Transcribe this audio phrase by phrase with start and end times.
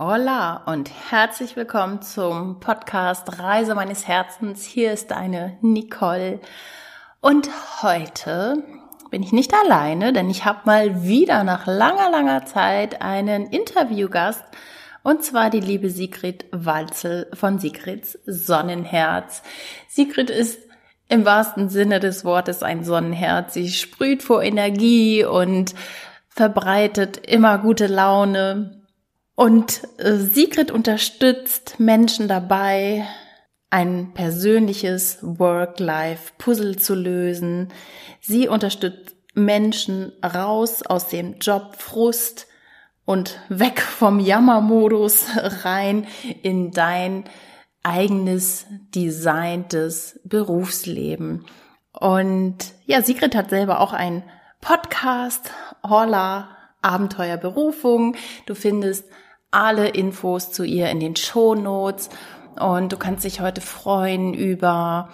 [0.00, 4.62] Hola und herzlich willkommen zum Podcast Reise meines Herzens.
[4.62, 6.38] Hier ist deine Nicole.
[7.20, 7.50] Und
[7.82, 8.62] heute
[9.10, 14.44] bin ich nicht alleine, denn ich habe mal wieder nach langer, langer Zeit einen Interviewgast
[15.02, 19.42] und zwar die liebe Sigrid Walzel von Sigrids Sonnenherz.
[19.88, 20.60] Sigrid ist
[21.08, 23.54] im wahrsten Sinne des Wortes ein Sonnenherz.
[23.54, 25.74] Sie sprüht vor Energie und
[26.28, 28.77] verbreitet immer gute Laune
[29.38, 33.06] und äh, Sigrid unterstützt Menschen dabei,
[33.70, 37.68] ein persönliches Work-Life-Puzzle zu lösen.
[38.20, 42.48] Sie unterstützt Menschen raus aus dem Jobfrust
[43.04, 45.26] und weg vom Jammermodus
[45.62, 46.08] rein
[46.42, 47.22] in dein
[47.84, 51.46] eigenes designtes Berufsleben.
[51.92, 54.24] Und ja, Sigrid hat selber auch einen
[54.60, 55.52] Podcast,
[55.88, 58.16] Holla Abenteuer Berufung.
[58.46, 59.04] Du findest
[59.50, 62.10] alle Infos zu ihr in den Shownotes
[62.58, 65.10] und du kannst dich heute freuen über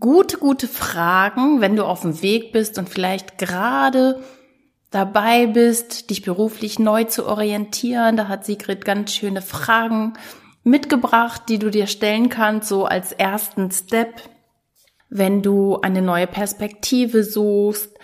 [0.00, 4.22] gute, gute Fragen, wenn du auf dem Weg bist und vielleicht gerade
[4.90, 8.16] dabei bist, dich beruflich neu zu orientieren.
[8.16, 10.14] Da hat Sigrid ganz schöne Fragen
[10.62, 14.22] mitgebracht, die du dir stellen kannst, so als ersten Step,
[15.10, 17.98] wenn du eine neue Perspektive suchst.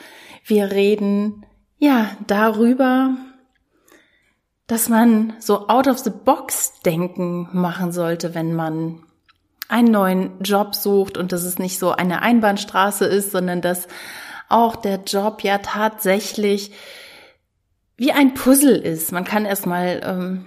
[0.44, 1.46] Wir reden
[1.78, 3.16] ja darüber,
[4.66, 9.00] dass man so out of the box denken machen sollte, wenn man
[9.68, 13.88] einen neuen Job sucht und dass es nicht so eine Einbahnstraße ist, sondern dass
[14.48, 16.72] auch der Job ja tatsächlich
[17.96, 19.12] wie ein Puzzle ist.
[19.12, 20.46] Man kann erstmal ähm,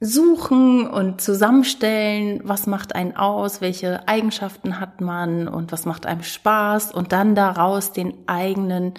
[0.00, 6.22] suchen und zusammenstellen, was macht einen aus, welche Eigenschaften hat man und was macht einem
[6.22, 8.94] Spaß und dann daraus den eigenen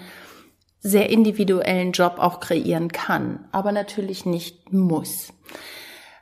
[0.83, 5.33] sehr individuellen Job auch kreieren kann, aber natürlich nicht muss.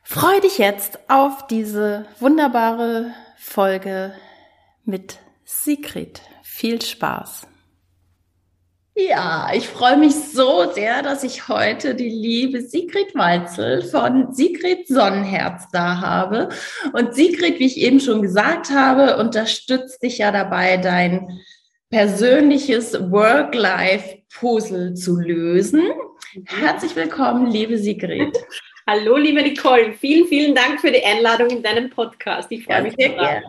[0.03, 4.13] Freu dich jetzt auf diese wunderbare Folge
[4.85, 6.21] mit Sigrid.
[6.43, 7.47] Viel Spaß.
[8.93, 14.87] Ja, ich freue mich so sehr, dass ich heute die liebe Sigrid Walzel von Sigrid
[14.87, 16.49] Sonnenherz da habe.
[16.91, 21.39] Und Sigrid, wie ich eben schon gesagt habe, unterstützt dich ja dabei, dein
[21.89, 23.11] persönliches
[24.31, 25.83] Work-Life-Puzzle zu lösen.
[26.45, 28.37] Herzlich willkommen, liebe Sigrid.
[28.87, 29.93] Hallo, liebe Nicole.
[29.93, 32.51] Vielen, vielen Dank für die Einladung in deinen Podcast.
[32.51, 33.43] Ich freue mich sehr gerne.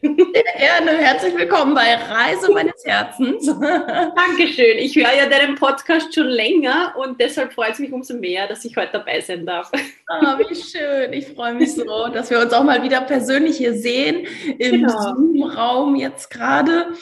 [0.02, 0.98] Sehr gerne.
[0.98, 3.46] Herzlich willkommen bei Reise meines Herzens.
[3.46, 4.78] Dankeschön.
[4.78, 8.64] Ich höre ja deinen Podcast schon länger und deshalb freut es mich umso mehr, dass
[8.64, 9.70] ich heute dabei sein darf.
[10.08, 11.12] Ah, wie schön.
[11.12, 14.26] Ich freue mich so, dass wir uns auch mal wieder persönlich hier sehen
[14.58, 15.00] im genau.
[15.00, 16.92] Zoom-Raum jetzt gerade.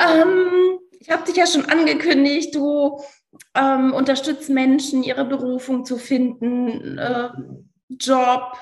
[0.00, 3.00] Ähm, ich habe dich ja schon angekündigt, du
[3.54, 7.30] ähm, unterstützt Menschen, ihre Berufung zu finden, äh,
[7.88, 8.56] Job,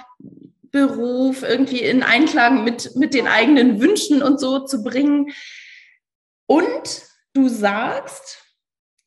[0.71, 5.33] Beruf irgendwie in Einklang mit, mit den eigenen Wünschen und so zu bringen.
[6.47, 7.03] Und
[7.33, 8.43] du sagst,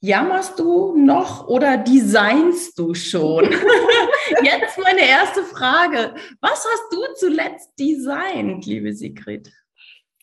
[0.02, 3.52] jammerst du noch oder designst du schon?
[4.44, 6.16] Jetzt meine erste Frage.
[6.42, 9.52] Was hast du zuletzt designt, liebe Sigrid?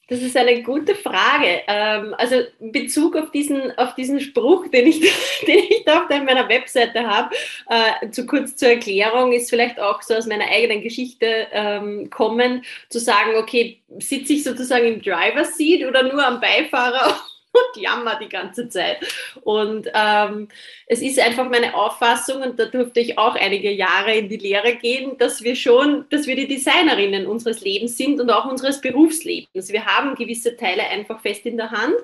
[0.08, 1.62] Das ist eine gute Frage.
[1.66, 5.00] Ähm, also in Bezug auf diesen, auf diesen Spruch, den ich,
[5.46, 7.34] den ich da auf meiner Webseite habe,
[7.68, 12.64] äh, zu kurz zur Erklärung, ist vielleicht auch so aus meiner eigenen Geschichte ähm, kommen,
[12.88, 17.16] zu sagen, okay, sitze ich sozusagen im Driver Seat oder nur am Beifahrer
[17.74, 18.98] und jammer die ganze Zeit.
[19.42, 20.48] Und ähm,
[20.86, 24.76] es ist einfach meine Auffassung, und da durfte ich auch einige Jahre in die Lehre
[24.76, 29.72] gehen, dass wir schon, dass wir die Designerinnen unseres Lebens sind und auch unseres Berufslebens.
[29.72, 31.94] Wir haben gewisse Teile einfach fest in der Hand.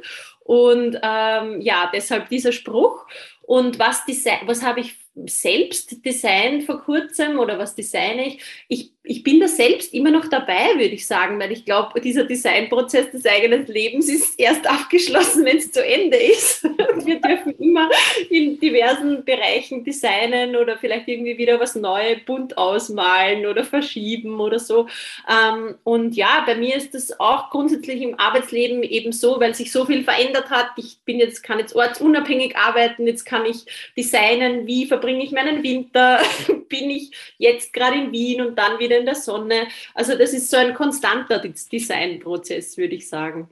[0.44, 3.06] Und ähm, ja, deshalb dieser Spruch.
[3.42, 4.02] Und was,
[4.46, 4.96] was habe ich
[5.26, 8.38] selbst designt vor kurzem oder was designe ich?
[8.68, 12.24] Ich, ich bin da selbst immer noch dabei, würde ich sagen, weil ich glaube, dieser
[12.24, 16.64] Designprozess des eigenen Lebens ist erst abgeschlossen, wenn es zu Ende ist.
[17.04, 17.90] Wir dürfen immer
[18.30, 24.58] in diversen Bereichen designen oder vielleicht irgendwie wieder was Neues bunt ausmalen oder verschieben oder
[24.58, 24.86] so.
[25.28, 29.72] Ähm, und ja, bei mir ist das auch grundsätzlich im Arbeitsleben eben so, weil sich
[29.72, 30.68] so viel verändert hat.
[30.76, 33.66] Ich bin jetzt, kann jetzt ortsunabhängig arbeiten, jetzt kann ich
[33.96, 36.20] designen, wie verbringe ich meinen Winter,
[36.68, 39.66] bin ich jetzt gerade in Wien und dann wieder in der Sonne.
[39.94, 43.48] Also das ist so ein konstanter Designprozess, würde ich sagen.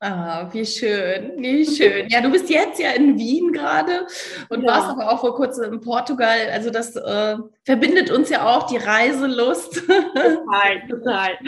[0.00, 2.08] Ah, wie schön, wie schön.
[2.08, 4.06] Ja, du bist jetzt ja in Wien gerade
[4.50, 4.68] und ja.
[4.68, 6.50] warst aber auch vor kurzem in Portugal.
[6.52, 9.86] Also das äh, verbindet uns ja auch die Reiselust.
[9.86, 11.38] Total, total.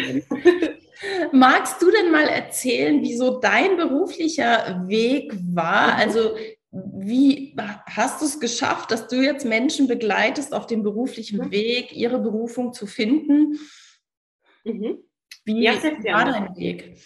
[1.33, 5.95] Magst du denn mal erzählen, wie so dein beruflicher Weg war?
[5.97, 6.35] Also
[6.71, 7.57] wie
[7.87, 11.51] hast du es geschafft, dass du jetzt Menschen begleitest auf dem beruflichen mhm.
[11.51, 13.59] Weg, ihre Berufung zu finden?
[14.65, 14.99] Mhm.
[15.45, 16.99] Wie ja, war dein Weg?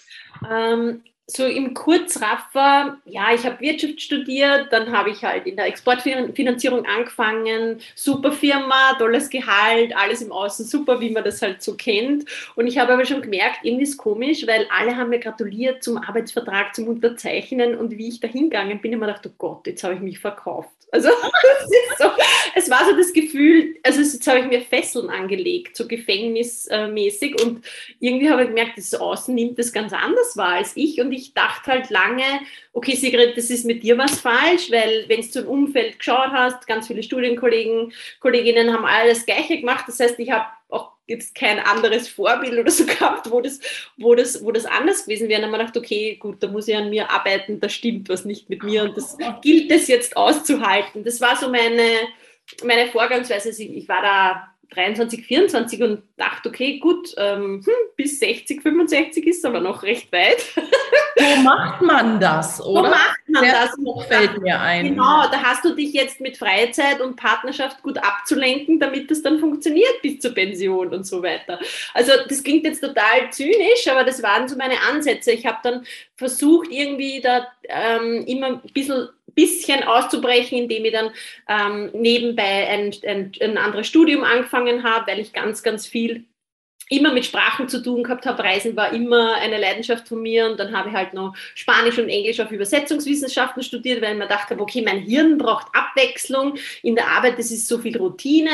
[0.50, 5.66] Ähm, so im Kurzraffer, ja, ich habe Wirtschaft studiert, dann habe ich halt in der
[5.66, 11.74] Exportfinanzierung angefangen, super Firma, tolles Gehalt, alles im Außen super, wie man das halt so
[11.74, 12.24] kennt.
[12.56, 15.96] Und ich habe aber schon gemerkt, irgendwie ist komisch, weil alle haben mir gratuliert zum
[15.96, 19.94] Arbeitsvertrag, zum Unterzeichnen und wie ich da hingegangen bin, immer gedacht, oh Gott, jetzt habe
[19.94, 20.70] ich mich verkauft.
[20.92, 21.08] Also
[21.62, 22.04] es, so,
[22.54, 27.64] es war so das Gefühl, also jetzt habe ich mir Fesseln angelegt, so gefängnismäßig und
[27.98, 31.34] irgendwie habe ich gemerkt, das Außen nimmt das ganz anders wahr als ich und ich
[31.34, 32.24] dachte halt lange,
[32.72, 36.66] okay Sigrid, das ist mit dir was falsch, weil wenn du zum Umfeld geschaut hast,
[36.66, 41.58] ganz viele Studienkollegen, Kolleginnen haben alles Gleiche gemacht, das heißt, ich habe auch jetzt kein
[41.58, 43.60] anderes Vorbild oder so gehabt, wo das,
[43.96, 45.42] wo das, wo das anders gewesen wäre.
[45.42, 48.24] Dann habe ich gedacht, okay, gut, da muss ich an mir arbeiten, da stimmt was
[48.24, 51.04] nicht mit mir und das gilt es jetzt auszuhalten.
[51.04, 51.88] Das war so meine,
[52.64, 53.50] meine Vorgangsweise.
[53.50, 59.26] Also ich war da 23, 24 und dachte, okay, gut, ähm, hm, bis 60, 65
[59.26, 60.44] ist aber noch recht weit.
[61.16, 62.84] Wo macht man das, oder?
[62.84, 64.06] Wo macht man Der das?
[64.06, 64.84] fällt mir ein.
[64.90, 69.38] Genau, da hast du dich jetzt mit Freizeit und Partnerschaft gut abzulenken, damit das dann
[69.38, 71.58] funktioniert bis zur Pension und so weiter.
[71.94, 75.32] Also das klingt jetzt total zynisch, aber das waren so meine Ansätze.
[75.32, 75.84] Ich habe dann
[76.16, 81.10] versucht, irgendwie da ähm, immer ein bisschen bisschen auszubrechen, indem ich dann
[81.48, 86.24] ähm, nebenbei ein, ein, ein anderes Studium angefangen habe, weil ich ganz, ganz viel
[86.92, 88.42] immer mit Sprachen zu tun gehabt habe.
[88.42, 92.08] Reisen war immer eine Leidenschaft von mir und dann habe ich halt noch Spanisch und
[92.08, 97.08] Englisch auf Übersetzungswissenschaften studiert, weil ich mir dachte, okay, mein Hirn braucht Abwechslung in der
[97.08, 98.50] Arbeit, das ist so viel Routine.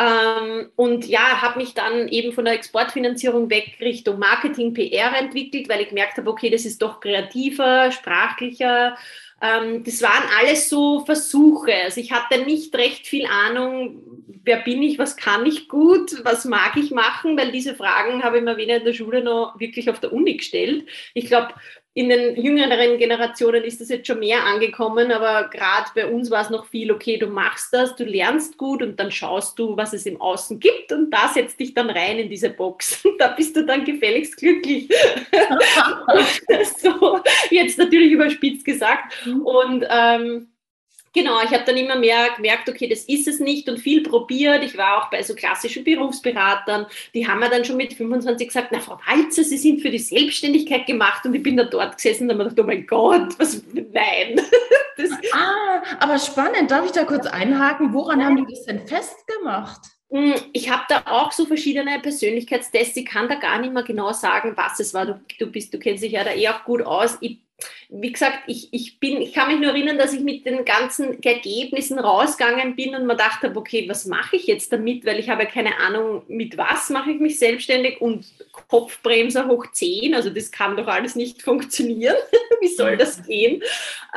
[0.00, 5.68] Ähm, und ja, habe mich dann eben von der Exportfinanzierung weg Richtung Marketing, PR entwickelt,
[5.68, 8.96] weil ich gemerkt habe, okay, das ist doch kreativer, sprachlicher
[9.40, 11.72] ähm, das waren alles so Versuche.
[11.84, 14.02] Also ich hatte nicht recht viel Ahnung,
[14.44, 18.38] wer bin ich, was kann ich gut, was mag ich machen, weil diese Fragen habe
[18.38, 20.86] ich mir weder in der Schule noch wirklich auf der Uni gestellt.
[21.14, 21.54] Ich glaube,
[21.92, 26.42] in den jüngeren Generationen ist das jetzt schon mehr angekommen, aber gerade bei uns war
[26.42, 29.92] es noch viel, okay, du machst das, du lernst gut und dann schaust du, was
[29.92, 33.02] es im Außen gibt und da setzt dich dann rein in diese Box.
[33.18, 34.88] da bist du dann gefälligst glücklich.
[36.78, 37.20] so,
[37.50, 39.26] jetzt natürlich überspitzt gesagt.
[39.26, 39.42] Mhm.
[39.42, 40.49] Und ähm,
[41.12, 44.62] Genau, ich habe dann immer mehr gemerkt, okay, das ist es nicht und viel probiert.
[44.62, 48.68] Ich war auch bei so klassischen Berufsberatern, die haben mir dann schon mit 25 gesagt,
[48.70, 52.24] na Frau Walzer, Sie sind für die Selbstständigkeit gemacht und ich bin da dort gesessen
[52.24, 54.40] und habe mir gedacht, oh mein Gott, was, nein.
[54.96, 57.94] Das ah, aber spannend, darf ich da kurz einhaken?
[57.94, 59.80] Woran haben die das denn festgemacht?
[60.10, 62.96] Hm, ich habe da auch so verschiedene Persönlichkeitstests.
[62.96, 65.06] Ich kann da gar nicht mehr genau sagen, was es war.
[65.06, 67.16] Du, du bist, du kennst dich ja da eh auch gut aus.
[67.20, 67.38] Ich
[67.88, 71.22] wie gesagt, ich, ich, bin, ich kann mich nur erinnern, dass ich mit den ganzen
[71.22, 75.04] Ergebnissen rausgegangen bin und mir dachte, okay, was mache ich jetzt damit?
[75.04, 78.24] Weil ich habe keine Ahnung, mit was mache ich mich selbstständig und
[78.68, 82.16] Kopfbremse hoch 10, also das kann doch alles nicht funktionieren.
[82.60, 83.62] Wie soll das gehen?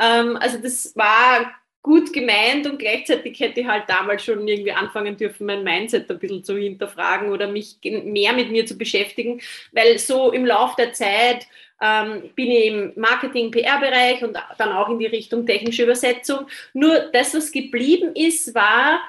[0.00, 1.54] Ähm, also das war
[1.84, 6.18] gut gemeint und gleichzeitig hätte ich halt damals schon irgendwie anfangen dürfen, mein Mindset ein
[6.18, 10.94] bisschen zu hinterfragen oder mich mehr mit mir zu beschäftigen, weil so im Lauf der
[10.94, 11.46] Zeit
[11.82, 16.46] ähm, bin ich im Marketing-PR-Bereich und dann auch in die Richtung technische Übersetzung.
[16.72, 19.00] Nur das, was geblieben ist, war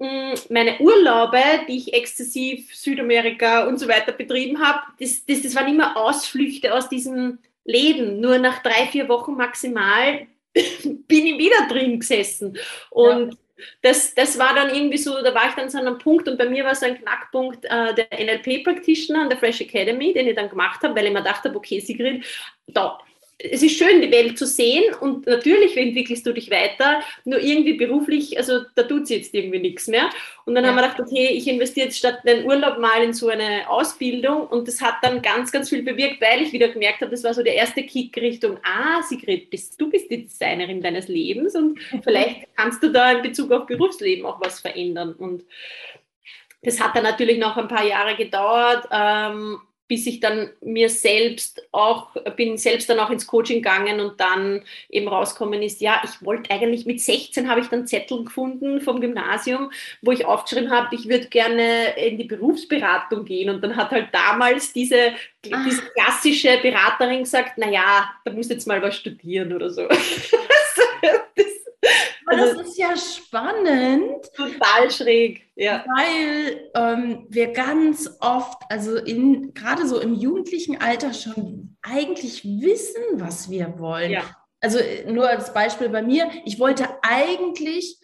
[0.00, 5.54] mm, meine Urlaube, die ich exzessiv Südamerika und so weiter betrieben habe, das, das, das
[5.54, 8.18] waren immer Ausflüchte aus diesem Leben.
[8.18, 10.26] Nur nach drei, vier Wochen maximal
[11.08, 12.56] bin ich wieder drin gesessen.
[12.90, 13.38] Und ja
[13.82, 16.36] das, das war dann irgendwie so, da war ich dann so an einem Punkt und
[16.36, 20.36] bei mir war so ein Knackpunkt äh, der NLP-Practitioner an der Fresh Academy, den ich
[20.36, 22.24] dann gemacht habe, weil ich mir dachte, okay, Sigrid,
[22.66, 22.98] da,
[23.38, 27.74] es ist schön, die Welt zu sehen und natürlich entwickelst du dich weiter, nur irgendwie
[27.74, 30.08] beruflich, also da tut sie jetzt irgendwie nichts mehr.
[30.46, 30.70] Und dann ja.
[30.70, 34.46] haben wir gedacht, okay, ich investiere jetzt statt einen Urlaub mal in so eine Ausbildung
[34.46, 37.34] und das hat dann ganz, ganz viel bewirkt, weil ich wieder gemerkt habe, das war
[37.34, 41.78] so der erste Kick Richtung, ah, Sigrid, bist, du bist die Designerin deines Lebens und
[42.04, 45.12] vielleicht kannst du da in Bezug auf Berufsleben auch was verändern.
[45.12, 45.44] Und
[46.62, 48.88] das hat dann natürlich noch ein paar Jahre gedauert.
[48.90, 54.20] Ähm, bis ich dann mir selbst auch, bin selbst dann auch ins Coaching gegangen und
[54.20, 58.80] dann eben rauskommen ist, ja, ich wollte eigentlich, mit 16 habe ich dann Zettel gefunden
[58.80, 59.70] vom Gymnasium,
[60.02, 64.08] wo ich aufgeschrieben habe, ich würde gerne in die Berufsberatung gehen und dann hat halt
[64.12, 65.12] damals diese,
[65.52, 65.64] ah.
[65.64, 69.86] diese klassische Beraterin gesagt, naja, da musst du jetzt mal was studieren oder so.
[72.26, 74.26] das, das ist ja spannend.
[74.34, 75.84] Total schräg, ja.
[75.96, 83.02] Weil ähm, wir ganz oft, also in, gerade so im jugendlichen Alter schon eigentlich wissen,
[83.12, 84.10] was wir wollen.
[84.10, 84.22] Ja.
[84.60, 87.98] also nur als Beispiel bei mir, ich wollte eigentlich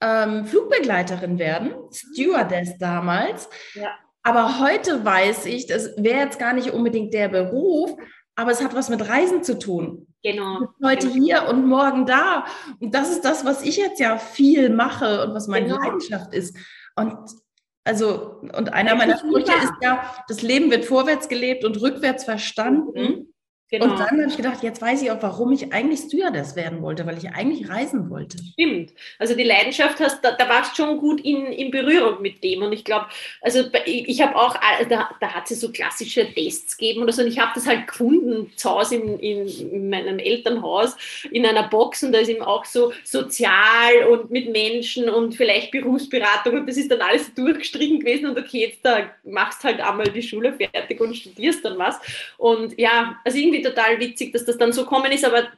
[0.00, 3.48] ähm, Flugbegleiterin werden, Stewardess damals.
[3.74, 3.90] Ja.
[4.22, 7.96] Aber heute weiß ich, das wäre jetzt gar nicht unbedingt der Beruf,
[8.36, 10.07] aber es hat was mit Reisen zu tun.
[10.22, 10.68] Genau.
[10.84, 11.24] Heute genau.
[11.24, 12.44] hier und morgen da.
[12.80, 15.78] Und das ist das, was ich jetzt ja viel mache und was meine genau.
[15.78, 16.56] Leidenschaft ist.
[16.96, 17.16] Und
[17.84, 23.00] also, und einer meiner Sprüche ist ja, das Leben wird vorwärts gelebt und rückwärts verstanden.
[23.00, 23.34] Mhm.
[23.70, 23.84] Genau.
[23.84, 27.04] Und dann habe ich gedacht, jetzt weiß ich auch, warum ich eigentlich Stewardess werden wollte,
[27.04, 28.38] weil ich eigentlich reisen wollte.
[28.38, 28.94] Stimmt.
[29.18, 32.62] Also die Leidenschaft hast, da, da warst du schon gut in, in Berührung mit dem.
[32.62, 33.06] Und ich glaube,
[33.42, 34.56] also ich, ich habe auch,
[34.88, 37.20] da, da hat es so klassische Tests gegeben oder so.
[37.20, 40.96] Und ich habe das halt gefunden zu Hause in, in, in, meinem Elternhaus
[41.30, 42.02] in einer Box.
[42.02, 46.54] Und da ist eben auch so sozial und mit Menschen und vielleicht Berufsberatung.
[46.54, 48.30] Und das ist dann alles durchgestrichen gewesen.
[48.30, 52.00] Und okay, jetzt da machst halt einmal die Schule fertig und studierst dann was.
[52.38, 55.48] Und ja, also irgendwie irgendwie total witzig, dass das dann so kommen ist, aber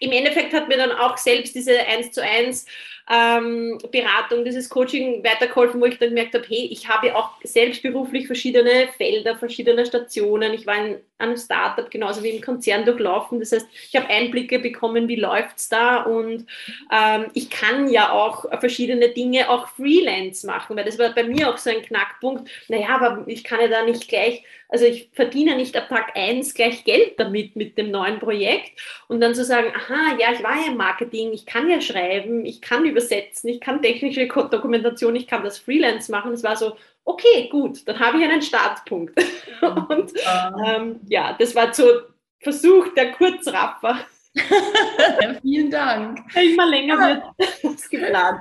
[0.00, 2.66] im Endeffekt hat mir dann auch selbst diese 1 zu 1
[3.10, 7.82] ähm, Beratung, dieses Coaching weitergeholfen, wo ich dann gemerkt habe, hey, ich habe auch selbst
[7.82, 10.52] beruflich verschiedene Felder, verschiedene Stationen.
[10.54, 13.40] Ich war in einem Startup genauso wie im Konzern durchlaufen.
[13.40, 16.46] Das heißt, ich habe Einblicke bekommen, wie läuft es da und
[16.92, 21.48] ähm, ich kann ja auch verschiedene Dinge auch Freelance machen, weil das war bei mir
[21.48, 22.50] auch so ein Knackpunkt.
[22.68, 26.54] Naja, aber ich kann ja da nicht gleich, also ich verdiene nicht ab Tag 1
[26.54, 30.56] gleich Geld damit mit dem neuen Projekt und dann zu sagen, aha, ja, ich war
[30.56, 35.26] ja im Marketing, ich kann ja schreiben, ich kann übersetzen, ich kann technische Dokumentation, ich
[35.26, 36.32] kann das Freelance machen.
[36.32, 39.18] Es war so, okay, gut, dann habe ich einen Startpunkt.
[39.60, 40.12] Und
[40.66, 41.84] ähm, ja, das war so
[42.40, 43.98] Versuch der Kurzraffer.
[45.42, 46.20] Vielen Dank.
[46.34, 47.22] Immer länger wird
[47.64, 48.40] als geplant.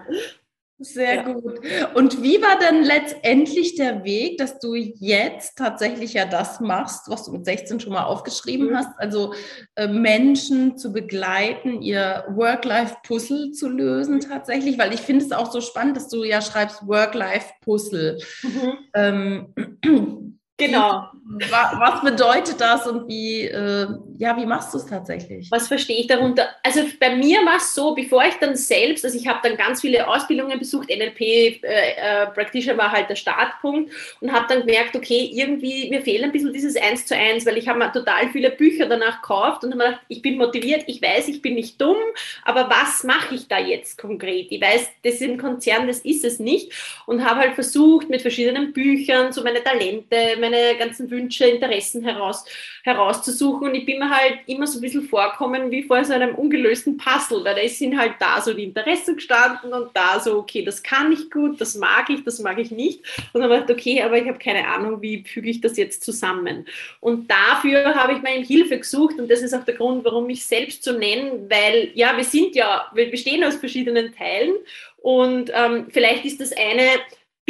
[0.84, 1.24] Sehr ja.
[1.24, 1.60] gut.
[1.94, 7.26] Und wie war denn letztendlich der Weg, dass du jetzt tatsächlich ja das machst, was
[7.26, 8.78] du mit 16 schon mal aufgeschrieben mhm.
[8.78, 9.34] hast, also
[9.76, 15.62] äh, Menschen zu begleiten, ihr Work-Life-Puzzle zu lösen tatsächlich, weil ich finde es auch so
[15.62, 18.20] spannend, dass du ja schreibst Work-Life-Puzzle.
[18.44, 18.78] Mhm.
[18.96, 19.54] Ähm,
[20.62, 21.06] Genau.
[21.26, 23.88] Was bedeutet das und wie, äh,
[24.22, 25.50] ja, wie machst du es tatsächlich?
[25.50, 26.48] Was verstehe ich darunter?
[26.64, 29.82] Also bei mir war es so, bevor ich dann selbst, also ich habe dann ganz
[29.82, 34.96] viele Ausbildungen besucht, NLP äh, äh, Practitioner war halt der Startpunkt und habe dann gemerkt,
[34.96, 38.30] okay, irgendwie mir fehlt ein bisschen dieses Eins zu Eins, weil ich habe mir total
[38.30, 41.82] viele Bücher danach gekauft und habe gedacht, ich bin motiviert, ich weiß, ich bin nicht
[41.82, 41.98] dumm,
[42.44, 44.52] aber was mache ich da jetzt konkret?
[44.52, 46.72] Ich weiß, das ist ein Konzern, das ist es nicht
[47.08, 52.04] und habe halt versucht, mit verschiedenen Büchern so meine Talente, meine meine ganzen Wünsche, Interessen
[52.04, 52.46] heraus,
[52.84, 53.70] herauszusuchen.
[53.70, 56.98] Und ich bin mir halt immer so ein bisschen vorkommen wie vor so einem ungelösten
[56.98, 60.84] Puzzle, weil da sind halt da so die Interessen gestanden und da so, okay, das
[60.84, 63.00] kann ich gut, das mag ich, das mag ich nicht.
[63.34, 66.04] Und dann habe ich okay, aber ich habe keine Ahnung, wie füge ich das jetzt
[66.04, 66.66] zusammen.
[67.00, 70.46] Und dafür habe ich mir Hilfe gesucht und das ist auch der Grund, warum ich
[70.46, 74.54] selbst so nenne, weil ja, wir sind ja, wir bestehen aus verschiedenen Teilen
[74.98, 76.88] und ähm, vielleicht ist das eine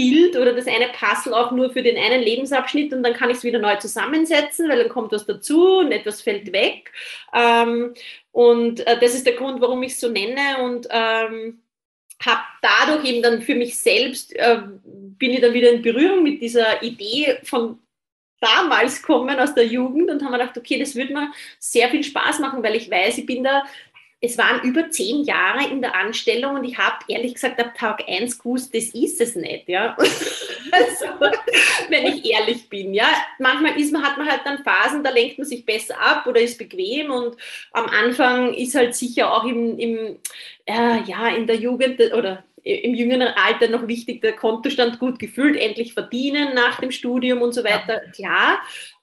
[0.02, 3.38] Bild oder das eine Puzzle auch nur für den einen Lebensabschnitt und dann kann ich
[3.38, 6.92] es wieder neu zusammensetzen, weil dann kommt was dazu und etwas fällt weg.
[7.36, 7.94] Ähm,
[8.32, 11.62] und äh, das ist der Grund, warum ich es so nenne und ähm,
[12.26, 16.42] habe dadurch eben dann für mich selbst, äh, bin ich dann wieder in Berührung mit
[16.42, 17.78] dieser Idee von
[18.40, 22.04] damals kommen aus der Jugend und haben mir gedacht, okay, das würde mir sehr viel
[22.04, 23.64] Spaß machen, weil ich weiß, ich bin da
[24.24, 28.08] es waren über zehn Jahre in der Anstellung und ich habe ehrlich gesagt ab Tag
[28.08, 29.98] 1 gewusst, das ist es nicht, ja.
[30.72, 31.06] also,
[31.90, 33.08] wenn ich ehrlich bin, ja.
[33.40, 36.40] Manchmal ist man, hat man halt dann Phasen, da lenkt man sich besser ab oder
[36.40, 37.36] ist bequem und
[37.72, 40.20] am Anfang ist halt sicher auch im, im
[40.66, 45.58] äh, ja, in der Jugend oder im jüngeren Alter noch wichtig, der Kontostand gut gefüllt,
[45.58, 48.04] endlich verdienen nach dem Studium und so weiter.
[48.06, 48.12] Ja.
[48.12, 48.62] Klar,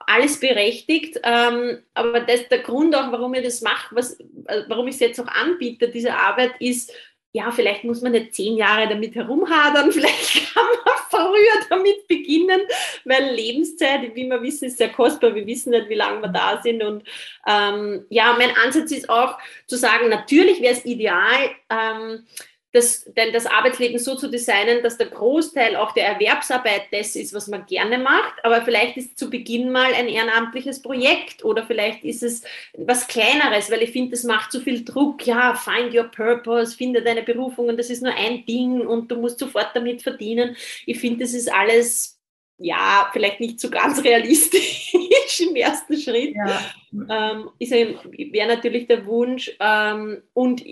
[0.08, 1.20] alles berechtigt.
[1.22, 5.00] Ähm, aber das, der Grund auch, warum ich das mache, was, äh, warum ich es
[5.00, 6.92] jetzt auch anbiete, diese Arbeit, ist,
[7.32, 12.60] ja, vielleicht muss man nicht zehn Jahre damit herumhadern, vielleicht kann man früher damit beginnen,
[13.04, 15.34] weil Lebenszeit, wie wir wissen, ist sehr kostbar.
[15.34, 16.82] Wir wissen nicht, wie lange wir da sind.
[16.82, 17.04] Und
[17.46, 22.26] ähm, ja, mein Ansatz ist auch zu sagen, natürlich wäre es ideal, ähm,
[22.72, 27.32] das, denn das Arbeitsleben so zu designen, dass der Großteil auch der Erwerbsarbeit das ist,
[27.32, 32.04] was man gerne macht, aber vielleicht ist zu Beginn mal ein ehrenamtliches Projekt oder vielleicht
[32.04, 32.42] ist es
[32.76, 35.26] was Kleineres, weil ich finde, das macht zu viel Druck.
[35.26, 39.16] Ja, find your purpose, finde deine Berufung und das ist nur ein Ding und du
[39.16, 40.54] musst sofort damit verdienen.
[40.84, 42.17] Ich finde, das ist alles
[42.58, 44.92] ja, vielleicht nicht so ganz realistisch
[45.40, 46.34] im ersten Schritt.
[46.34, 46.60] Ja.
[46.92, 49.50] Ähm, wäre natürlich der Wunsch.
[49.60, 50.62] Ähm, und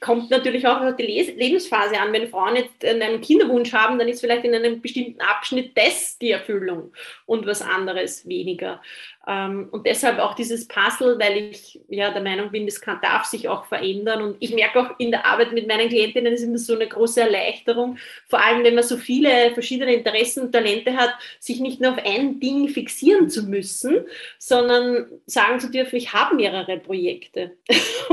[0.00, 2.12] kommt natürlich auch auf die Lebensphase an.
[2.12, 6.30] Wenn Frauen jetzt einen Kinderwunsch haben, dann ist vielleicht in einem bestimmten Abschnitt das die
[6.30, 6.92] Erfüllung
[7.26, 8.80] und was anderes weniger.
[9.26, 13.24] Ähm, und deshalb auch dieses Puzzle, weil ich ja der Meinung bin, das kann, darf
[13.24, 14.22] sich auch verändern.
[14.22, 17.22] Und ich merke auch in der Arbeit mit meinen Klientinnen ist immer so eine große
[17.22, 17.96] Erleichterung,
[18.28, 22.04] vor allem wenn man so viele verschiedene Interessen und Talente hat, sich nicht nur auf
[22.04, 24.04] ein Ding fixieren zu müssen,
[24.38, 27.56] sondern sagen zu dürfen, ich habe mehrere Projekte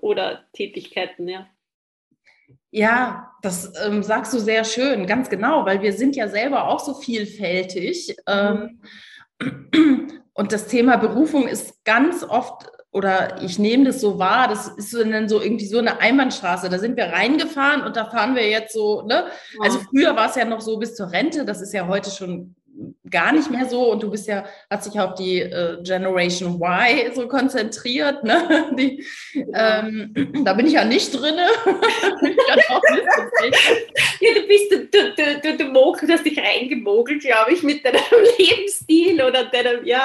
[0.00, 1.46] oder Tätigkeiten, ja.
[2.72, 6.78] Ja, das ähm, sagst du sehr schön, ganz genau, weil wir sind ja selber auch
[6.78, 8.08] so vielfältig.
[8.08, 8.14] Mhm.
[8.26, 8.80] Ähm,
[10.34, 14.90] und das Thema Berufung ist ganz oft, oder ich nehme das so wahr, das ist
[14.90, 16.68] so, dann so irgendwie so eine Einbahnstraße.
[16.68, 19.26] Da sind wir reingefahren und da fahren wir jetzt so, ne?
[19.60, 22.56] Also früher war es ja noch so bis zur Rente, das ist ja heute schon
[23.10, 27.14] gar nicht mehr so und du bist ja, hast dich auf die äh, Generation Y
[27.14, 28.66] so konzentriert, ne?
[28.78, 29.04] Die,
[29.54, 30.14] ähm,
[30.44, 31.34] da bin ich ja nicht drin.
[31.36, 31.46] ja,
[34.34, 38.00] du bist, du, du, du, du, du, du hast dich reingemogelt, glaube ich, mit deinem
[38.38, 40.04] Lebensstil oder deinem, ja,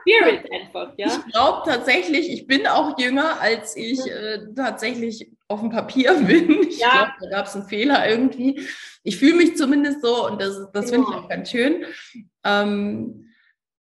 [0.00, 1.06] Spirit einfach, ja.
[1.06, 6.62] Ich glaube tatsächlich, ich bin auch jünger, als ich äh, tatsächlich auf dem Papier bin.
[6.68, 6.90] Ich ja.
[6.90, 8.60] glaube, da gab es einen Fehler irgendwie.
[9.02, 11.84] Ich fühle mich zumindest so und das, das finde ich auch ganz schön.
[12.46, 13.26] Ähm,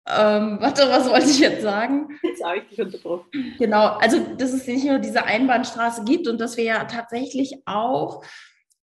[0.06, 2.20] ähm, warte, was wollte ich jetzt sagen?
[2.22, 3.56] Jetzt habe ich dich unterbrochen.
[3.58, 8.24] Genau, also dass es nicht nur diese Einbahnstraße gibt und dass wir ja tatsächlich auch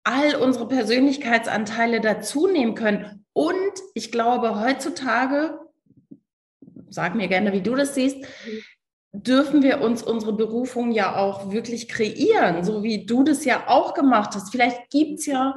[0.05, 3.26] all unsere Persönlichkeitsanteile dazu nehmen können.
[3.33, 5.59] Und ich glaube, heutzutage,
[6.88, 8.25] sag mir gerne, wie du das siehst,
[9.12, 13.95] dürfen wir uns unsere Berufung ja auch wirklich kreieren, so wie du das ja auch
[13.95, 14.52] gemacht hast.
[14.52, 15.57] Vielleicht gibt es ja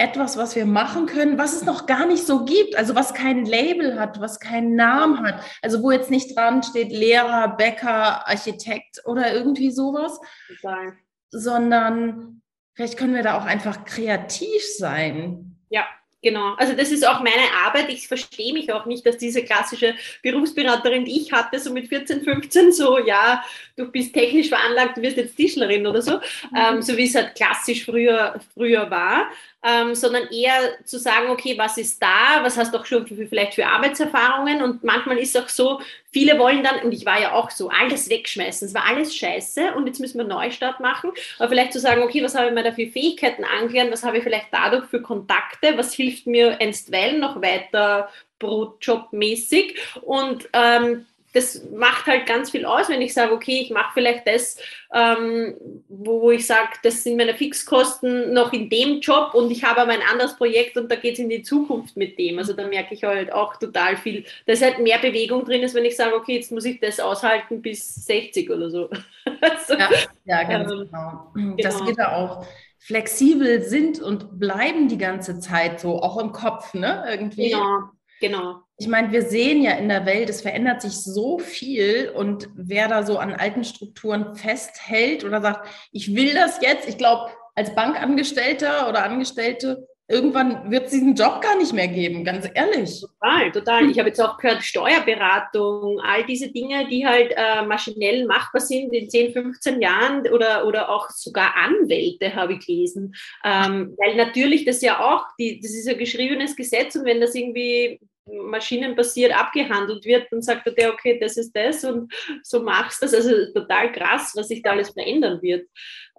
[0.00, 3.44] etwas, was wir machen können, was es noch gar nicht so gibt, also was kein
[3.44, 9.02] Label hat, was keinen Namen hat, also wo jetzt nicht dran steht Lehrer, Bäcker, Architekt
[9.04, 10.94] oder irgendwie sowas, Total.
[11.30, 12.42] sondern
[12.74, 15.56] vielleicht können wir da auch einfach kreativ sein.
[15.68, 15.84] Ja,
[16.22, 17.88] Genau, also das ist auch meine Arbeit.
[17.88, 22.22] Ich verstehe mich auch nicht, dass diese klassische Berufsberaterin, die ich hatte, so mit 14,
[22.22, 23.42] 15, so, ja,
[23.80, 26.20] du bist technisch veranlagt, du wirst jetzt Tischlerin oder so, mhm.
[26.56, 29.30] ähm, so wie es halt klassisch früher, früher war
[29.62, 33.14] ähm, sondern eher zu sagen, okay, was ist da, was hast du auch schon für,
[33.26, 34.62] vielleicht für Arbeitserfahrungen?
[34.62, 35.80] Und manchmal ist es auch so,
[36.12, 39.74] viele wollen dann, und ich war ja auch so, alles wegschmeißen, es war alles scheiße
[39.74, 42.62] und jetzt müssen wir Neustart machen, aber vielleicht zu sagen, okay, was habe ich mir
[42.62, 47.20] da für Fähigkeiten angelernt, was habe ich vielleicht dadurch für Kontakte, was hilft mir einstweilen
[47.20, 49.76] noch weiter Brotjob-mäßig?
[50.00, 54.26] Und ähm, das macht halt ganz viel aus, wenn ich sage, okay, ich mache vielleicht
[54.26, 54.56] das,
[54.92, 55.54] ähm,
[55.88, 59.92] wo ich sage, das sind meine Fixkosten noch in dem Job und ich habe aber
[59.92, 62.38] ein anderes Projekt und da geht es in die Zukunft mit dem.
[62.38, 65.84] Also da merke ich halt auch total viel, dass halt mehr Bewegung drin ist, wenn
[65.84, 68.90] ich sage, okay, jetzt muss ich das aushalten bis 60 oder so.
[69.40, 69.88] also, ja,
[70.24, 71.32] ja, ganz ähm, genau.
[71.34, 71.56] genau.
[71.56, 72.44] Dass wir da auch
[72.78, 77.04] flexibel sind und bleiben die ganze Zeit so, auch im Kopf, ne?
[77.08, 77.50] Irgendwie.
[77.50, 77.90] Genau,
[78.20, 82.48] genau ich meine, wir sehen ja in der Welt, es verändert sich so viel und
[82.54, 87.30] wer da so an alten Strukturen festhält oder sagt, ich will das jetzt, ich glaube,
[87.54, 93.02] als Bankangestellter oder Angestellte, irgendwann wird es diesen Job gar nicht mehr geben, ganz ehrlich.
[93.02, 93.90] Total, total.
[93.90, 98.94] Ich habe jetzt auch gehört, Steuerberatung, all diese Dinge, die halt äh, maschinell machbar sind
[98.94, 103.14] in 10, 15 Jahren oder, oder auch sogar Anwälte, habe ich gelesen.
[103.44, 107.34] Ähm, weil natürlich das ja auch, die, das ist ein geschriebenes Gesetz und wenn das
[107.34, 113.02] irgendwie maschinenbasiert abgehandelt wird, dann sagt er der, okay, das ist das und so machst
[113.02, 113.14] du das.
[113.14, 115.68] Also total krass, was sich da alles verändern wird.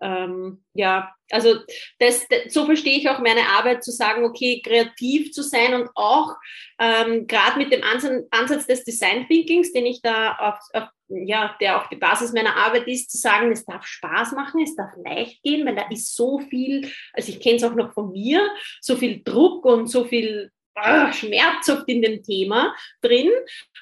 [0.01, 1.59] Ähm, ja, also
[1.99, 5.89] das, das, so verstehe ich auch meine Arbeit, zu sagen, okay, kreativ zu sein und
[5.93, 6.35] auch
[6.79, 11.55] ähm, gerade mit dem Ansatz, Ansatz, des Design Thinkings, den ich da auf, auf, ja,
[11.61, 14.91] der auch die Basis meiner Arbeit ist, zu sagen, es darf Spaß machen, es darf
[15.05, 18.49] leicht gehen, weil da ist so viel, also ich kenne es auch noch von mir,
[18.79, 23.29] so viel Druck und so viel ah, schmerzhaft in dem Thema drin,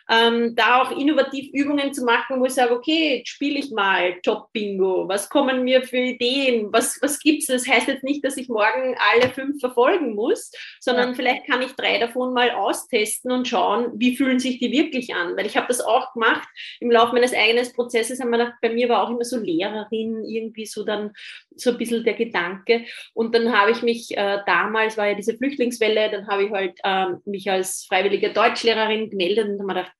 [0.09, 5.07] ähm, da auch innovativ Übungen zu machen, wo ich sage, okay, spiele ich mal Job-Bingo,
[5.07, 7.47] was kommen mir für Ideen, was, was gibt es?
[7.47, 11.15] Das heißt jetzt nicht, dass ich morgen alle fünf verfolgen muss, sondern ja.
[11.15, 15.37] vielleicht kann ich drei davon mal austesten und schauen, wie fühlen sich die wirklich an,
[15.37, 16.47] weil ich habe das auch gemacht.
[16.79, 20.23] Im Laufe meines eigenen Prozesses, haben wir gedacht, bei mir war auch immer so Lehrerin,
[20.25, 21.11] irgendwie so dann
[21.55, 22.85] so ein bisschen der Gedanke.
[23.13, 26.79] Und dann habe ich mich äh, damals, war ja diese Flüchtlingswelle, dann habe ich halt
[26.89, 29.91] ähm, mich als freiwillige Deutschlehrerin gemeldet und habe mir gedacht,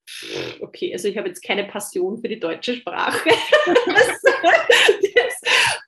[0.62, 3.30] okay, also ich habe jetzt keine Passion für die deutsche Sprache.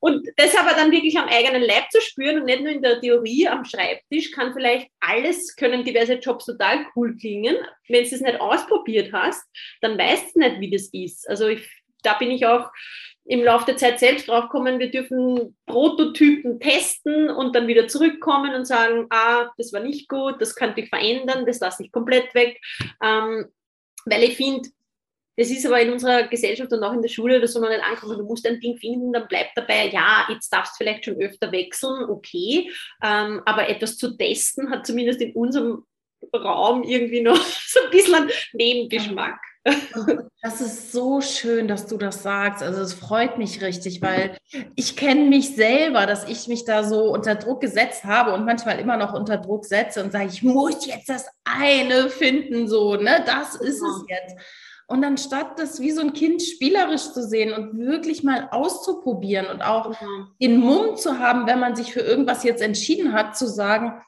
[0.02, 3.02] und das aber dann wirklich am eigenen Leib zu spüren und nicht nur in der
[3.02, 7.56] Theorie am Schreibtisch, kann vielleicht alles, können diverse Jobs total cool klingen.
[7.88, 9.44] Wenn du es nicht ausprobiert hast,
[9.82, 11.28] dann weißt du nicht, wie das ist.
[11.28, 11.68] Also ich,
[12.04, 12.70] da bin ich auch
[13.26, 18.66] im Laufe der Zeit selbst draufkommen, wir dürfen Prototypen testen und dann wieder zurückkommen und
[18.66, 22.60] sagen, ah, das war nicht gut, das könnte ich verändern, das lasse ich komplett weg.
[23.04, 23.46] Ähm,
[24.06, 24.70] weil ich finde,
[25.38, 27.84] das ist aber in unserer Gesellschaft und auch in der Schule oder so noch nicht
[27.84, 28.18] angekommen.
[28.18, 29.88] Du musst ein Ding finden, dann bleib dabei.
[29.88, 32.70] Ja, jetzt darfst du vielleicht schon öfter wechseln, okay.
[33.02, 35.86] Ähm, aber etwas zu testen hat zumindest in unserem
[36.36, 39.40] Raum irgendwie noch so ein bisschen einen Nebengeschmack.
[40.42, 42.64] Das ist so schön, dass du das sagst.
[42.64, 44.36] Also es freut mich richtig, weil
[44.76, 48.80] ich kenne mich selber, dass ich mich da so unter Druck gesetzt habe und manchmal
[48.80, 53.24] immer noch unter Druck setze und sage, ich muss jetzt das eine finden, so, ne?
[53.26, 54.36] Das ist es jetzt.
[54.88, 59.62] Und anstatt das wie so ein Kind spielerisch zu sehen und wirklich mal auszuprobieren und
[59.62, 59.96] auch
[60.42, 64.02] den Mumm zu haben, wenn man sich für irgendwas jetzt entschieden hat, zu sagen,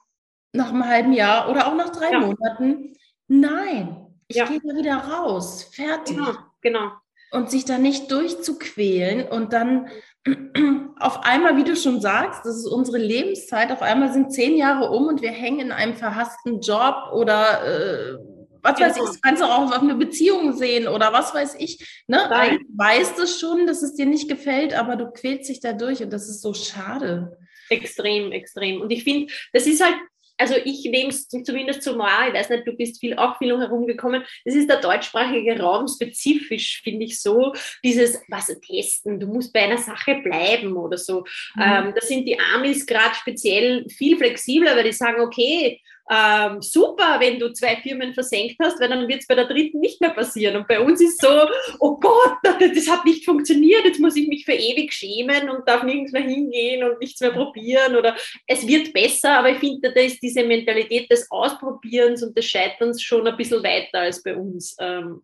[0.52, 2.20] nach einem halben Jahr oder auch nach drei ja.
[2.20, 2.96] Monaten,
[3.28, 4.46] nein, ich ja.
[4.46, 6.18] gehe da wieder raus, fertig.
[6.18, 6.92] Genau, genau.
[7.32, 9.90] Und sich da nicht durchzuquälen und dann
[11.00, 14.90] auf einmal, wie du schon sagst, das ist unsere Lebenszeit, auf einmal sind zehn Jahre
[14.92, 18.18] um und wir hängen in einem verhassten Job oder äh,
[18.64, 19.08] was weiß ich, genau.
[19.08, 22.04] das kannst du auch auf eine Beziehung sehen oder was weiß ich.
[22.08, 22.18] Ne?
[22.30, 26.14] Du weißt es schon, dass es dir nicht gefällt, aber du quälst dich dadurch und
[26.14, 27.38] das ist so schade.
[27.70, 28.82] Extrem, extrem.
[28.82, 29.96] Und ich finde, das ist halt
[30.44, 33.58] also ich nehme es zumindest so wahr, ich weiß nicht, du bist viel, auch viel
[33.58, 39.54] herumgekommen, das ist der deutschsprachige Raum spezifisch, finde ich so, dieses, was testen, du musst
[39.54, 41.24] bei einer Sache bleiben oder so.
[41.56, 41.62] Mhm.
[41.62, 45.80] Ähm, da sind die Amis gerade speziell viel flexibler, weil die sagen, okay,
[46.10, 49.80] ähm, super, wenn du zwei Firmen versenkt hast, weil dann wird es bei der dritten
[49.80, 50.58] nicht mehr passieren.
[50.58, 51.48] Und bei uns ist so,
[51.80, 55.84] oh Gott, das hat nicht funktioniert, jetzt muss ich mich für ewig schämen und darf
[55.84, 58.16] nirgends mehr hingehen und nichts mehr probieren oder
[58.48, 63.02] es wird besser, aber ich finde, da ist diese Mentalität des Ausprobierens und des Scheiterns
[63.02, 64.76] schon ein bisschen weiter als bei uns.
[64.80, 65.22] Ähm,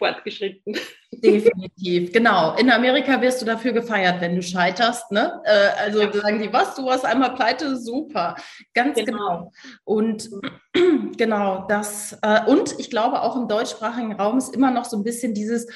[0.00, 0.76] fortgeschritten.
[1.12, 2.56] Definitiv, genau.
[2.56, 5.12] In Amerika wirst du dafür gefeiert, wenn du scheiterst.
[5.12, 5.40] Ne?
[5.44, 6.12] Äh, also ja.
[6.12, 8.34] sagen die, was, du warst einmal pleite, super.
[8.74, 9.06] Ganz genau.
[9.12, 9.52] genau.
[9.84, 10.30] Und
[11.16, 15.04] genau, das, äh, und ich glaube auch im deutschsprachigen Raum ist immer noch so ein
[15.04, 15.68] bisschen dieses,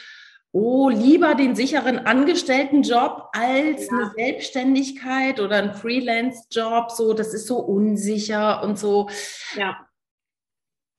[0.52, 3.92] oh, lieber den sicheren Angestelltenjob als ja.
[3.92, 9.10] eine Selbstständigkeit oder ein Freelance-Job, so, das ist so unsicher und so.
[9.56, 9.86] Ja.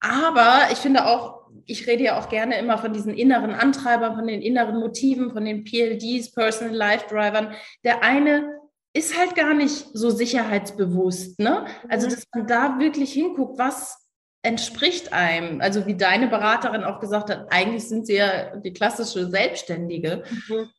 [0.02, 1.35] Aber ich finde auch,
[1.66, 5.46] ich rede ja auch gerne immer von diesen inneren Antreibern, von den inneren Motiven, von
[5.46, 7.54] den PLDs, Personal Life Drivern.
[7.84, 8.60] Der eine
[8.94, 11.40] ist halt gar nicht so sicherheitsbewusst.
[11.40, 11.66] Ne?
[11.90, 12.12] Also, mhm.
[12.12, 13.98] dass man da wirklich hinguckt, was
[14.42, 15.60] entspricht einem.
[15.60, 20.24] Also, wie deine Beraterin auch gesagt hat, eigentlich sind sie ja die klassische Selbstständige.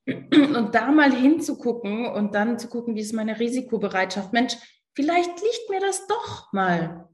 [0.06, 0.56] Mhm.
[0.56, 4.32] Und da mal hinzugucken und dann zu gucken, wie ist meine Risikobereitschaft.
[4.32, 4.54] Mensch,
[4.94, 7.08] vielleicht liegt mir das doch mal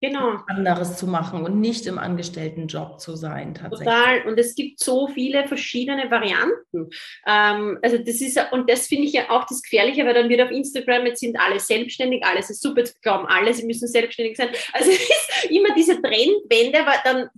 [0.00, 0.38] genau.
[0.46, 3.54] anderes zu machen und nicht im Angestelltenjob zu sein.
[3.54, 3.88] Tatsächlich.
[3.88, 4.26] Total.
[4.26, 6.90] Und es gibt so viele verschiedene Varianten.
[7.26, 10.42] Ähm, also das ist und das finde ich ja auch das Gefährliche, weil dann wird
[10.42, 14.36] auf Instagram jetzt sind alle selbstständig, alles ist super, jetzt glauben alle, sie müssen selbstständig
[14.36, 14.48] sein.
[14.72, 17.28] Also es ist immer diese Trendwende, aber dann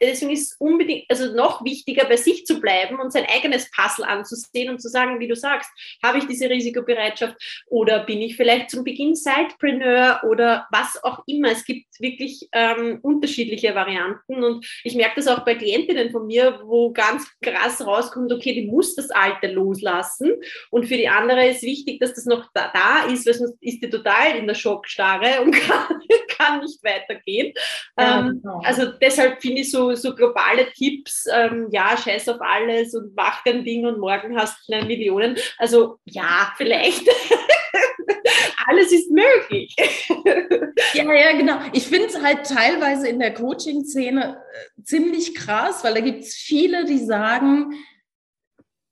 [0.00, 4.04] deswegen ist es unbedingt, also noch wichtiger bei sich zu bleiben und sein eigenes Puzzle
[4.04, 5.70] anzusehen und zu sagen, wie du sagst,
[6.02, 11.50] habe ich diese Risikobereitschaft oder bin ich vielleicht zum Beginn Sidepreneur oder was auch immer.
[11.50, 14.44] Es gibt wirklich ähm, unterschiedliche Varianten.
[14.44, 18.66] Und ich merke das auch bei Klientinnen von mir, wo ganz krass rauskommt, okay, die
[18.66, 20.32] muss das Alte loslassen.
[20.70, 23.82] Und für die andere ist wichtig, dass das noch da, da ist, weil sonst ist
[23.82, 26.00] die total in der Schockstarre und kann,
[26.36, 27.52] kann nicht weitergehen.
[27.98, 28.60] Ja, ähm, genau.
[28.64, 33.42] Also deshalb finde ich so, so globale Tipps, ähm, ja, scheiß auf alles und mach
[33.44, 35.36] dein Ding und morgen hast du eine Millionen.
[35.58, 37.06] Also ja, vielleicht.
[38.72, 39.74] alles ist möglich.
[40.94, 41.58] ja, ja, genau.
[41.72, 46.34] Ich finde es halt teilweise in der Coaching-Szene äh, ziemlich krass, weil da gibt es
[46.34, 47.74] viele, die sagen,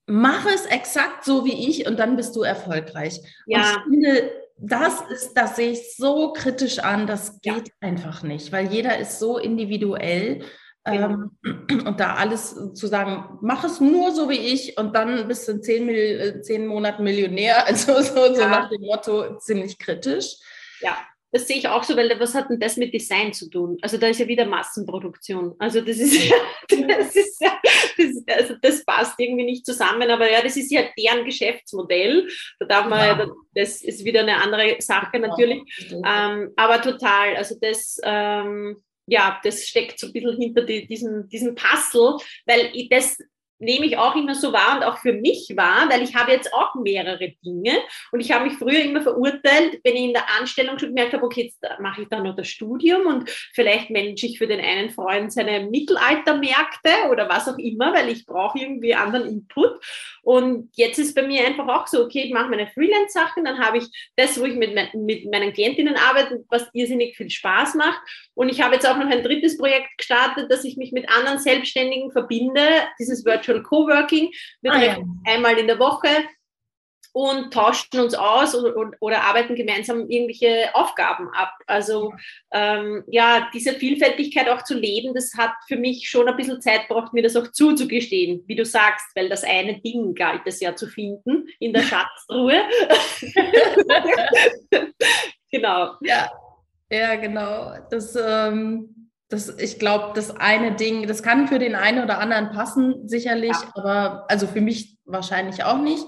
[0.07, 3.21] mach es exakt so wie ich und dann bist du erfolgreich.
[3.47, 3.59] Ja.
[3.59, 7.75] Und ich finde, das ist, das sehe ich so kritisch an, das geht ja.
[7.81, 10.45] einfach nicht, weil jeder ist so individuell.
[10.85, 11.09] Genau.
[11.09, 11.31] Ähm,
[11.87, 15.53] und da alles zu sagen, mach es nur so wie ich und dann bist du
[15.53, 18.49] in zehn, äh, zehn Monaten Millionär, also so, so ja.
[18.49, 20.37] nach dem Motto ziemlich kritisch.
[20.81, 20.97] Ja,
[21.33, 23.77] das sehe ich auch so, weil was hat denn das mit Design zu tun?
[23.83, 25.55] Also da ist ja wieder Massenproduktion.
[25.59, 26.37] Also das ist ja,
[26.89, 27.61] das ist ja,
[27.97, 32.27] das, also das passt irgendwie nicht zusammen, aber ja, das ist ja deren Geschäftsmodell.
[32.59, 33.27] Da darf man, ja.
[33.55, 35.63] das ist wieder eine andere Sache natürlich.
[35.91, 41.29] Ähm, aber total, also das, ähm, ja, das steckt so ein bisschen hinter die, diesen,
[41.29, 43.19] diesen Puzzle, weil ich das
[43.61, 46.53] nehme ich auch immer so wahr und auch für mich wahr, weil ich habe jetzt
[46.53, 47.79] auch mehrere Dinge
[48.11, 51.25] und ich habe mich früher immer verurteilt, wenn ich in der Anstellung schon gemerkt habe,
[51.25, 54.91] okay, jetzt mache ich da noch das Studium und vielleicht manage ich für den einen
[54.91, 59.79] Freund seine Mittelaltermärkte oder was auch immer, weil ich brauche irgendwie anderen Input.
[60.23, 63.79] Und jetzt ist bei mir einfach auch so, okay, ich mache meine Freelance-Sachen, dann habe
[63.79, 63.85] ich
[64.17, 68.01] das, wo ich mit, mit meinen Klientinnen arbeite, was irrsinnig viel Spaß macht.
[68.35, 71.39] Und ich habe jetzt auch noch ein drittes Projekt gestartet, dass ich mich mit anderen
[71.39, 72.63] Selbstständigen verbinde,
[72.99, 74.31] dieses Virtual Coworking.
[74.63, 75.35] Wir ah, treffen ja.
[75.35, 76.09] einmal in der Woche
[77.13, 81.53] und tauschen uns aus oder, oder, arbeiten gemeinsam irgendwelche Aufgaben ab.
[81.67, 82.13] Also
[82.53, 86.87] ähm, ja, diese Vielfältigkeit auch zu leben, das hat für mich schon ein bisschen Zeit
[86.89, 90.77] braucht, mir das auch zuzugestehen, wie du sagst, weil das eine Ding galt es ja
[90.77, 92.63] zu finden in der Schatztruhe.
[95.51, 95.95] genau.
[96.03, 96.31] Ja,
[96.91, 97.75] ja, genau.
[97.91, 102.51] Das, ähm, das, ich glaube, das eine Ding, das kann für den einen oder anderen
[102.51, 103.73] passen, sicherlich, ja.
[103.75, 106.05] aber also für mich wahrscheinlich auch nicht.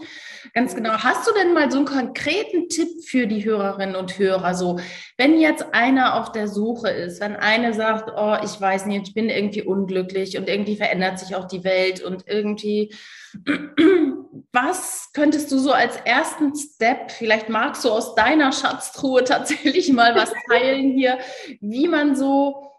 [0.54, 0.90] Ganz genau.
[0.90, 4.54] Hast du denn mal so einen konkreten Tipp für die Hörerinnen und Hörer?
[4.54, 4.80] So,
[5.16, 9.14] wenn jetzt einer auf der Suche ist, wenn eine sagt, oh, ich weiß nicht, ich
[9.14, 12.92] bin irgendwie unglücklich und irgendwie verändert sich auch die Welt und irgendwie,
[14.52, 20.14] was könntest du so als ersten Step, vielleicht magst du aus deiner Schatztruhe tatsächlich mal
[20.16, 21.18] was teilen hier,
[21.60, 22.71] wie man so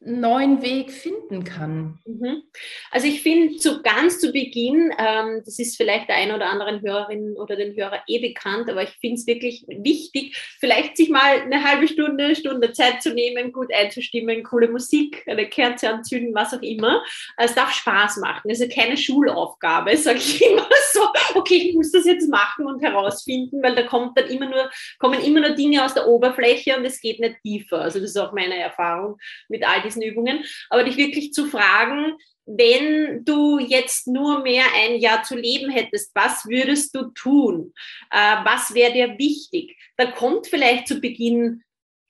[0.00, 1.98] neuen Weg finden kann?
[2.04, 2.42] Mhm.
[2.90, 6.82] Also ich finde zu ganz zu Beginn, ähm, das ist vielleicht der einen oder anderen
[6.82, 11.40] Hörerin oder den Hörer eh bekannt, aber ich finde es wirklich wichtig, vielleicht sich mal
[11.40, 16.52] eine halbe Stunde, Stunde Zeit zu nehmen, gut einzustimmen, coole Musik, eine Kerze anzünden, was
[16.52, 17.02] auch immer.
[17.36, 18.50] Es darf Spaß machen.
[18.50, 23.62] Also keine Schulaufgabe, sage ich immer so, okay, ich muss das jetzt machen und herausfinden,
[23.62, 27.00] weil da kommt dann immer nur, kommen immer nur Dinge aus der Oberfläche und es
[27.00, 27.80] geht nicht tiefer.
[27.80, 32.14] Also das ist auch meine Erfahrung mit all diesen Übungen, aber dich wirklich zu fragen,
[32.46, 37.72] wenn du jetzt nur mehr ein Jahr zu leben hättest, was würdest du tun?
[38.10, 39.76] Äh, was wäre dir wichtig?
[39.96, 41.62] Da kommt vielleicht zu Beginn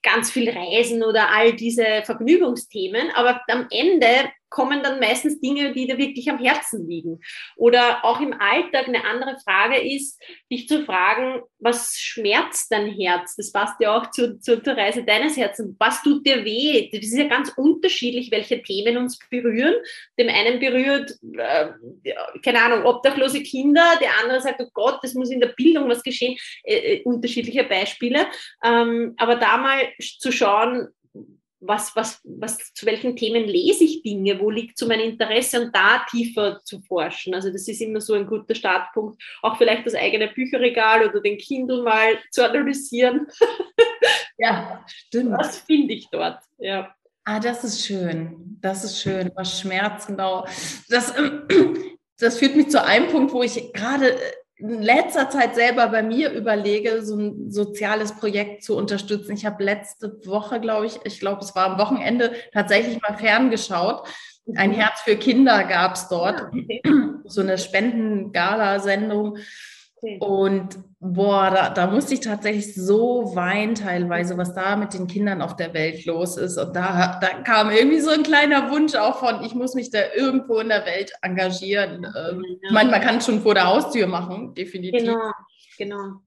[0.03, 5.87] ganz viel Reisen oder all diese Vergnügungsthemen, aber am Ende kommen dann meistens Dinge, die
[5.87, 7.19] dir wirklich am Herzen liegen.
[7.55, 13.35] Oder auch im Alltag eine andere Frage ist, dich zu fragen, was schmerzt dein Herz?
[13.35, 15.75] Das passt ja auch zu, zu, zur Reise deines Herzens.
[15.79, 16.89] Was tut dir weh?
[16.91, 19.75] Das ist ja ganz unterschiedlich, welche Themen uns berühren.
[20.19, 21.69] Dem einen berührt, äh,
[22.43, 26.03] keine Ahnung, obdachlose Kinder, der andere sagt, oh Gott, das muss in der Bildung was
[26.03, 26.37] geschehen.
[26.63, 28.27] Äh, äh unterschiedliche Beispiele.
[28.63, 30.87] Ähm, aber da mal zu schauen,
[31.59, 35.75] was, was, was, zu welchen Themen lese ich Dinge, wo liegt so mein Interesse und
[35.75, 37.33] da tiefer zu forschen.
[37.33, 41.37] Also das ist immer so ein guter Startpunkt, auch vielleicht das eigene Bücherregal oder den
[41.37, 43.27] Kindle mal zu analysieren.
[44.39, 45.31] Ja, stimmt.
[45.31, 46.39] Was finde ich dort?
[46.59, 46.95] Ja.
[47.25, 48.57] Ah, das ist schön.
[48.61, 49.31] Das ist schön.
[49.35, 50.45] Was Schmerz, genau.
[50.89, 51.13] Das,
[52.19, 54.15] das führt mich zu einem Punkt, wo ich gerade
[54.59, 59.33] in letzter Zeit selber bei mir überlege, so ein soziales Projekt zu unterstützen.
[59.33, 64.07] Ich habe letzte Woche, glaube ich, ich glaube, es war am Wochenende, tatsächlich mal ferngeschaut.
[64.55, 64.75] Ein mhm.
[64.75, 66.41] Herz für Kinder gab es dort.
[66.41, 66.51] Ah.
[67.25, 69.37] So eine Spendengala-Sendung.
[70.19, 75.41] Und boah, da, da musste ich tatsächlich so weinen teilweise, was da mit den Kindern
[75.41, 76.57] auf der Welt los ist.
[76.57, 79.99] Und da, da kam irgendwie so ein kleiner Wunsch auch von, ich muss mich da
[80.15, 82.05] irgendwo in der Welt engagieren.
[82.05, 82.71] Ähm, ja.
[82.71, 85.01] Manchmal kann es schon vor der Haustür machen, definitiv.
[85.01, 85.31] Genau,
[85.77, 86.21] genau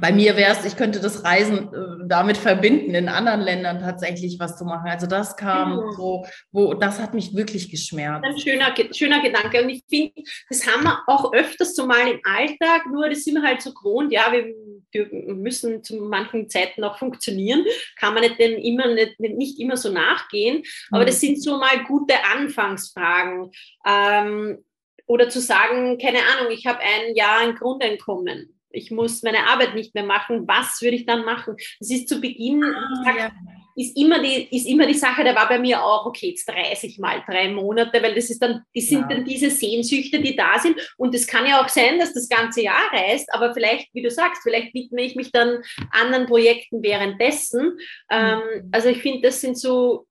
[0.00, 4.38] bei mir wäre es, ich könnte das Reisen äh, damit verbinden, in anderen Ländern tatsächlich
[4.38, 4.88] was zu machen.
[4.88, 5.92] Also das kam mhm.
[5.92, 8.24] so, wo, das hat mich wirklich geschmerzt.
[8.24, 9.62] Ein schöner, schöner Gedanke.
[9.62, 10.12] Und ich finde,
[10.48, 13.72] das haben wir auch öfters so mal im Alltag, nur das sind wir halt so
[13.72, 14.54] gewohnt, ja, wir,
[14.92, 17.64] wir müssen zu manchen Zeiten auch funktionieren,
[17.98, 20.62] kann man nicht, denn immer, nicht, nicht immer so nachgehen.
[20.90, 21.06] Aber mhm.
[21.06, 23.50] das sind so mal gute Anfangsfragen.
[23.86, 24.64] Ähm,
[25.06, 29.74] oder zu sagen, keine Ahnung, ich habe ein Jahr ein Grundeinkommen ich muss meine Arbeit
[29.74, 31.56] nicht mehr machen, was würde ich dann machen?
[31.80, 33.32] Das ist zu Beginn, ah, sag, ja.
[33.76, 36.98] ist, immer die, ist immer die Sache, da war bei mir auch, okay, jetzt 30
[36.98, 39.16] mal drei Monate, weil das ist dann, die sind ja.
[39.16, 40.76] dann diese Sehnsüchte, die da sind.
[40.96, 44.10] Und es kann ja auch sein, dass das ganze Jahr reist, aber vielleicht, wie du
[44.10, 47.78] sagst, vielleicht widme ich mich dann anderen Projekten währenddessen.
[48.10, 48.42] Ähm, mhm.
[48.54, 50.06] Ähm, also ich finde, das sind so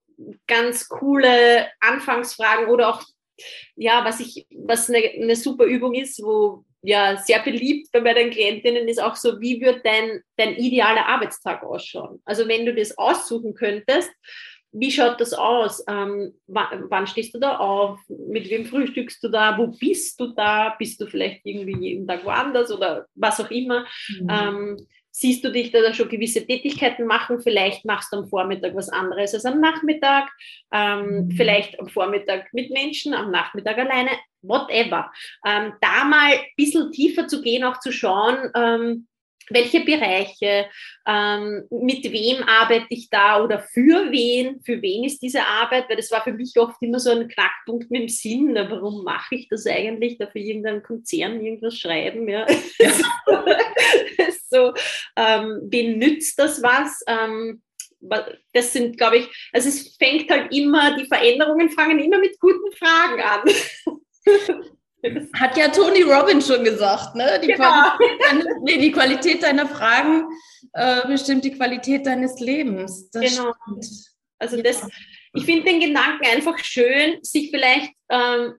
[0.47, 3.03] ganz coole Anfangsfragen oder auch
[3.75, 8.29] ja, was ich, was eine, eine super Übung ist, wo ja sehr beliebt bei meinen
[8.29, 12.21] Klientinnen ist auch so, wie wird dein, dein idealer Arbeitstag ausschauen?
[12.25, 14.11] Also wenn du das aussuchen könntest,
[14.73, 15.83] wie schaut das aus?
[15.87, 17.99] Ähm, wann, wann, stehst du da auf?
[18.07, 19.57] Mit wem frühstückst du da?
[19.57, 20.75] Wo bist du da?
[20.77, 23.85] Bist du vielleicht irgendwie jeden Tag woanders oder was auch immer?
[24.19, 24.27] Mhm.
[24.29, 27.39] Ähm, siehst du dich da schon gewisse Tätigkeiten machen?
[27.39, 30.29] Vielleicht machst du am Vormittag was anderes als am Nachmittag.
[30.71, 31.31] Ähm, mhm.
[31.31, 34.09] Vielleicht am Vormittag mit Menschen, am Nachmittag alleine,
[34.41, 35.11] whatever.
[35.45, 39.07] Ähm, da mal ein bisschen tiefer zu gehen, auch zu schauen, ähm,
[39.49, 40.67] welche Bereiche,
[41.07, 45.97] ähm, mit wem arbeite ich da oder für wen, für wen ist diese Arbeit, weil
[45.97, 49.35] das war für mich oft immer so ein Knackpunkt mit dem Sinn, na, warum mache
[49.35, 52.45] ich das eigentlich, da für irgendeinen Konzern irgendwas schreiben, ja.
[52.79, 52.91] ja.
[54.49, 54.73] so,
[55.15, 57.03] ähm, wem nützt das was?
[57.07, 57.61] Ähm,
[58.53, 62.71] das sind, glaube ich, also es fängt halt immer, die Veränderungen fangen immer mit guten
[62.73, 63.43] Fragen an.
[65.33, 67.39] Hat ja Tony Robbins schon gesagt, ne?
[67.41, 67.65] Die, genau.
[67.97, 70.25] Qualität, deiner, nee, die Qualität deiner Fragen
[70.73, 73.09] äh, bestimmt die Qualität deines Lebens.
[73.11, 73.53] Das genau.
[73.63, 73.87] Stimmt.
[74.39, 74.63] Also ja.
[74.63, 74.87] das,
[75.33, 78.55] ich finde den Gedanken einfach schön, sich vielleicht ähm,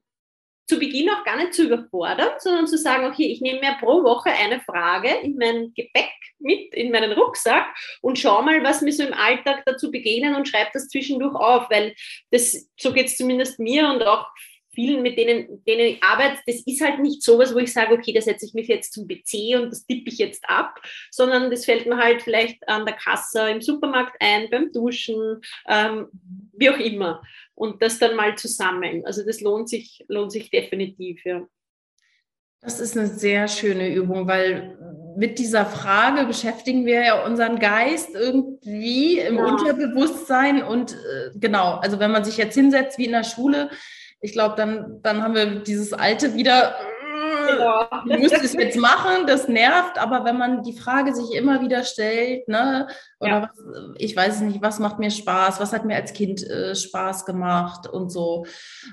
[0.66, 4.02] zu Beginn auch gar nicht zu überfordern, sondern zu sagen, okay, ich nehme mir pro
[4.02, 7.66] Woche eine Frage in mein Gepäck mit, in meinen Rucksack
[8.00, 11.68] und schau mal, was mir so im Alltag dazu begegnen und schreibe das zwischendurch auf,
[11.70, 11.94] weil
[12.30, 14.26] das, so geht es zumindest mir und auch
[14.74, 18.12] vielen, mit denen, denen ich arbeite, das ist halt nicht sowas, wo ich sage, okay,
[18.12, 21.64] da setze ich mich jetzt zum PC und das tippe ich jetzt ab, sondern das
[21.64, 26.08] fällt mir halt vielleicht an der Kasse im Supermarkt ein, beim Duschen, ähm,
[26.52, 27.22] wie auch immer.
[27.54, 29.06] Und das dann mal zu sammeln.
[29.06, 31.46] Also das lohnt sich, lohnt sich definitiv, ja.
[32.64, 34.78] Das ist eine sehr schöne Übung, weil
[35.18, 39.44] mit dieser Frage beschäftigen wir ja unseren Geist irgendwie im ja.
[39.44, 43.68] Unterbewusstsein und äh, genau, also wenn man sich jetzt hinsetzt wie in der Schule,
[44.24, 46.74] ich glaube, dann, dann haben wir dieses alte wieder,
[47.46, 47.86] genau.
[48.06, 51.84] du musst es jetzt machen, das nervt, aber wenn man die Frage sich immer wieder
[51.84, 52.88] stellt, ne,
[53.20, 53.42] oder ja.
[53.42, 57.26] was, ich weiß nicht, was macht mir Spaß, was hat mir als Kind äh, Spaß
[57.26, 58.46] gemacht und so,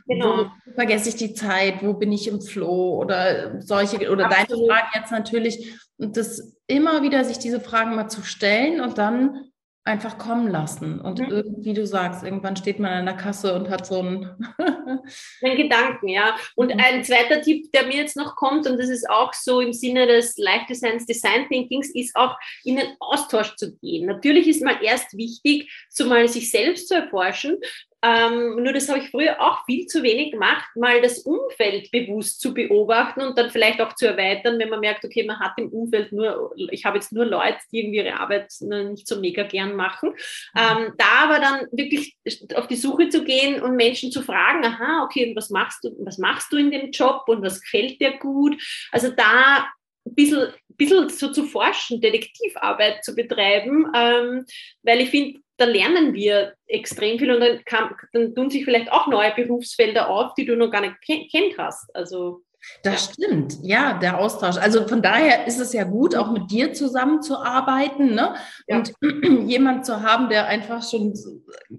[0.05, 0.47] genau.
[0.65, 4.49] wo vergesse ich die Zeit, wo bin ich im Flow oder solche, oder Absolut.
[4.49, 8.97] deine Fragen jetzt natürlich, und das immer wieder sich diese Fragen mal zu stellen und
[8.97, 9.50] dann
[9.83, 11.01] einfach kommen lassen.
[11.01, 11.55] Und mhm.
[11.57, 14.29] wie du sagst, irgendwann steht man an der Kasse und hat so einen,
[15.41, 16.35] einen Gedanken, ja.
[16.55, 16.79] Und mhm.
[16.79, 20.05] ein zweiter Tipp, der mir jetzt noch kommt, und das ist auch so im Sinne
[20.05, 24.05] des Life Designs, Design Thinkings, ist auch in den Austausch zu gehen.
[24.05, 27.57] Natürlich ist mal erst wichtig, so mal sich selbst zu erforschen,
[28.03, 32.41] ähm, nur das habe ich früher auch viel zu wenig gemacht, mal das Umfeld bewusst
[32.41, 35.69] zu beobachten und dann vielleicht auch zu erweitern, wenn man merkt, okay, man hat im
[35.69, 39.75] Umfeld nur, ich habe jetzt nur Leute, die irgendwie ihre Arbeit nicht so mega gern
[39.75, 40.09] machen.
[40.09, 40.59] Mhm.
[40.59, 42.17] Ähm, da aber dann wirklich
[42.55, 46.17] auf die Suche zu gehen und Menschen zu fragen, aha, okay, was machst du, was
[46.17, 48.59] machst du in dem Job und was gefällt dir gut?
[48.91, 49.67] Also da
[50.05, 54.45] ein bisschen, bisschen so zu forschen, Detektivarbeit zu betreiben, ähm,
[54.81, 58.91] weil ich finde, da lernen wir extrem viel und dann, kann, dann tun sich vielleicht
[58.91, 60.95] auch neue Berufsfelder auf, die du noch gar nicht
[61.32, 61.95] kennt hast.
[61.95, 62.43] Also
[62.84, 63.13] das ja.
[63.13, 64.58] stimmt, ja, der Austausch.
[64.58, 68.36] Also von daher ist es ja gut, auch mit dir zusammenzuarbeiten ne?
[68.67, 68.78] Ja.
[68.78, 68.93] und
[69.50, 71.13] jemand zu haben, der einfach schon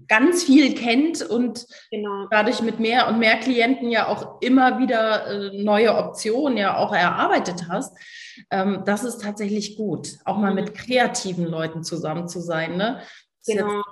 [0.08, 2.26] ganz viel kennt und genau.
[2.30, 6.92] dadurch mit mehr und mehr Klienten ja auch immer wieder äh, neue Optionen ja auch
[6.92, 7.96] erarbeitet hast.
[8.50, 10.74] Ähm, das ist tatsächlich gut, auch mal mit mhm.
[10.74, 12.76] kreativen Leuten zusammen zu sein.
[12.76, 13.00] Ne?
[13.46, 13.76] Genau.
[13.76, 13.86] Jetzt,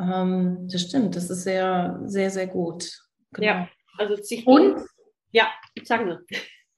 [0.00, 2.90] ähm, das stimmt, das ist sehr, sehr, sehr gut.
[3.32, 3.46] Genau.
[3.46, 4.46] Ja, also sich.
[4.46, 4.80] Und?
[5.32, 5.48] Ja,
[5.84, 6.20] sag nur.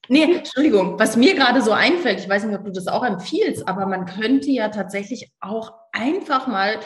[0.09, 3.67] Nee, Entschuldigung, was mir gerade so einfällt, ich weiß nicht, ob du das auch empfiehlst,
[3.67, 6.79] aber man könnte ja tatsächlich auch einfach mal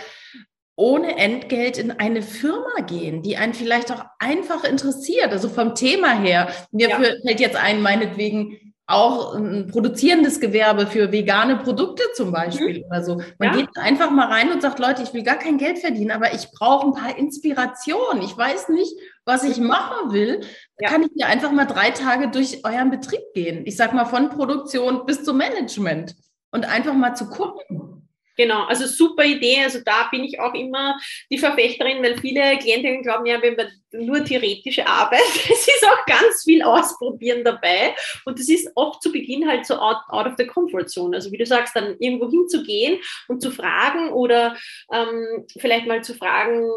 [0.76, 6.20] ohne Entgelt in eine Firma gehen, die einen vielleicht auch einfach interessiert, also vom Thema
[6.20, 6.52] her.
[6.72, 6.98] Mir ja.
[6.98, 12.86] fällt jetzt ein, meinetwegen auch ein produzierendes Gewerbe für vegane Produkte zum Beispiel mhm.
[12.86, 13.16] oder so.
[13.40, 13.56] Man ja.
[13.58, 16.50] geht einfach mal rein und sagt, Leute, ich will gar kein Geld verdienen, aber ich
[16.52, 18.24] brauche ein paar Inspirationen.
[18.24, 18.94] Ich weiß nicht,
[19.26, 20.42] was ich machen will.
[20.80, 20.90] Ja.
[20.90, 23.66] Kann ich dir einfach mal drei Tage durch euren Betrieb gehen.
[23.66, 26.16] Ich sag mal von Produktion bis zum Management
[26.52, 28.01] und einfach mal zu gucken.
[28.42, 29.62] Genau, also super Idee.
[29.62, 31.00] Also da bin ich auch immer
[31.30, 36.06] die Verfechterin, weil viele Klientinnen glauben ja, wenn man nur theoretische Arbeit, es ist auch
[36.08, 37.94] ganz viel Ausprobieren dabei.
[38.26, 41.16] Und das ist oft zu Beginn halt so out, out of the comfort zone.
[41.16, 44.58] Also wie du sagst, dann irgendwo hinzugehen und zu fragen oder
[44.92, 46.68] ähm, vielleicht mal zu fragen,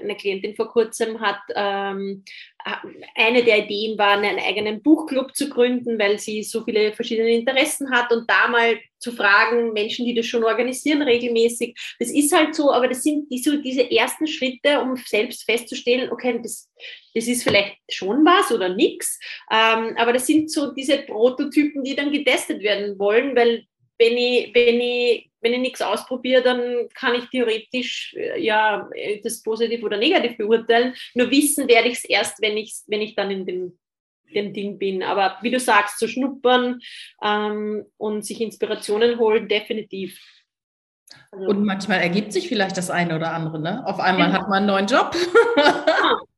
[0.00, 2.24] eine Klientin vor kurzem hat ähm,
[3.14, 7.90] eine der Ideen war, einen eigenen Buchclub zu gründen, weil sie so viele verschiedene Interessen
[7.90, 11.74] hat und da mal zu fragen, Menschen, die das schon organisieren regelmäßig.
[11.98, 16.10] Das ist halt so, aber das sind die, so diese ersten Schritte, um selbst festzustellen,
[16.12, 16.70] okay, das,
[17.14, 19.18] das ist vielleicht schon was oder nichts,
[19.50, 23.64] ähm, aber das sind so diese Prototypen, die dann getestet werden wollen, weil
[24.00, 28.88] wenn ich, wenn ich, wenn ich nichts ausprobiere, dann kann ich theoretisch äh, ja
[29.22, 30.94] das positiv oder negativ beurteilen.
[31.14, 33.78] Nur wissen werde ich es erst, wenn ich, wenn ich dann in dem,
[34.34, 35.02] dem Ding bin.
[35.02, 36.80] Aber wie du sagst, zu schnuppern
[37.22, 40.18] ähm, und sich Inspirationen holen, definitiv.
[41.30, 43.86] Also, und manchmal ergibt sich vielleicht das eine oder andere, ne?
[43.86, 44.40] Auf einmal genau.
[44.40, 45.14] hat man einen neuen Job.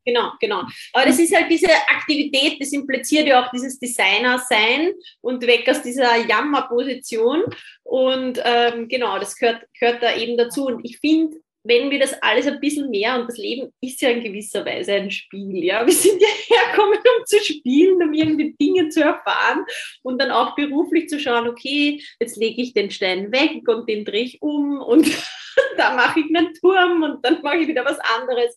[0.04, 0.62] Genau, genau.
[0.92, 5.82] Aber das ist halt diese Aktivität, das impliziert ja auch dieses Designer-Sein und weg aus
[5.82, 7.44] dieser Jammerposition.
[7.82, 10.66] Und ähm, genau, das gehört, gehört da eben dazu.
[10.66, 14.10] Und ich finde, wenn wir das alles ein bisschen mehr, und das Leben ist ja
[14.10, 18.56] in gewisser Weise ein Spiel, ja, wir sind ja hergekommen, um zu spielen, um irgendwie
[18.60, 19.64] Dinge zu erfahren
[20.02, 24.04] und dann auch beruflich zu schauen, okay, jetzt lege ich den Stein weg und den
[24.04, 25.06] drehe ich um und
[25.76, 28.56] da mache ich einen Turm und dann mache ich wieder was anderes.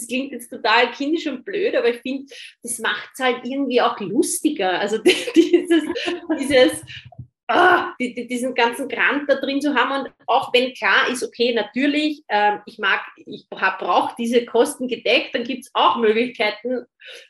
[0.00, 2.32] Das klingt jetzt total kindisch und blöd, aber ich finde,
[2.62, 4.78] das macht es halt irgendwie auch lustiger.
[4.78, 4.98] Also
[5.34, 5.84] dieses,
[6.38, 6.84] dieses
[7.50, 11.24] ah, die, die, diesen ganzen Grant da drin zu haben und auch wenn klar ist,
[11.24, 16.86] okay, natürlich, äh, ich mag, ich brauche diese Kosten gedeckt, dann gibt es auch Möglichkeiten,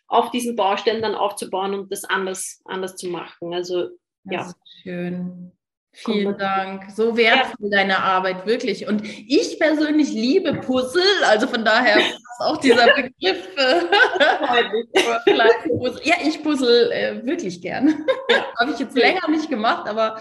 [0.06, 3.54] auf diesen Baustein dann aufzubauen und das anders, anders zu machen.
[3.54, 3.88] Also
[4.24, 4.52] ja.
[4.82, 5.52] schön.
[5.92, 6.90] Vielen Dank.
[6.92, 7.78] So wertvoll ja.
[7.78, 8.86] deine Arbeit, wirklich.
[8.86, 11.96] Und ich persönlich liebe Puzzle, also von daher
[12.40, 13.48] auch dieser Begriff.
[16.04, 18.04] ja, ich puzzle äh, wirklich gern.
[18.30, 18.46] Ja.
[18.58, 20.18] Habe ich jetzt länger nicht gemacht, aber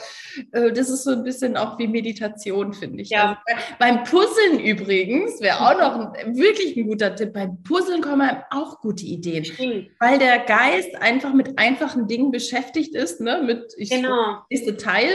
[0.52, 3.10] äh, das ist so ein bisschen auch wie Meditation, finde ich.
[3.10, 3.42] Ja.
[3.46, 7.34] Also, beim Puzzeln übrigens wäre auch noch ein, wirklich ein guter Tipp.
[7.34, 9.88] Beim Puzzeln kommen einem auch gute Ideen, mhm.
[10.00, 13.42] weil der Geist einfach mit einfachen Dingen beschäftigt ist, ne?
[13.44, 14.40] mit ich genau.
[14.50, 15.10] nächste Teil.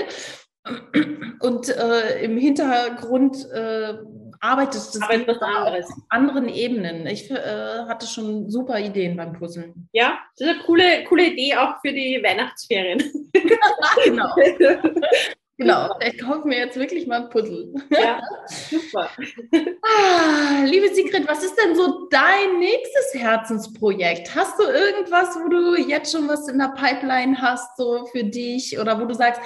[1.41, 3.47] Und äh, im Hintergrund
[4.45, 7.07] arbeitet das Arbeit auf anderen Ebenen.
[7.07, 9.89] Ich äh, hatte schon super Ideen beim Puzzeln.
[9.93, 13.31] Ja, das ist eine coole, coole Idee auch für die Weihnachtsferien.
[14.05, 14.35] genau.
[15.57, 17.73] Genau, ich kaufe mir jetzt wirklich mal ein Puzzle.
[17.89, 19.09] Ja, super.
[19.83, 24.35] ah, liebe Sigrid, was ist denn so dein nächstes Herzensprojekt?
[24.35, 28.77] Hast du irgendwas, wo du jetzt schon was in der Pipeline hast, so für dich
[28.81, 29.41] oder wo du sagst,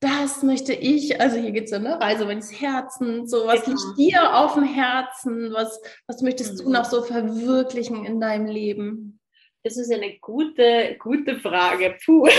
[0.00, 3.76] das möchte ich, also hier geht es ja ne Reise meines Herzens, so was genau.
[3.76, 6.64] liegt dir auf dem Herzen, was, was möchtest mhm.
[6.64, 9.20] du noch so verwirklichen in deinem Leben?
[9.62, 11.98] Das ist eine gute, gute Frage.
[12.02, 12.26] Puh.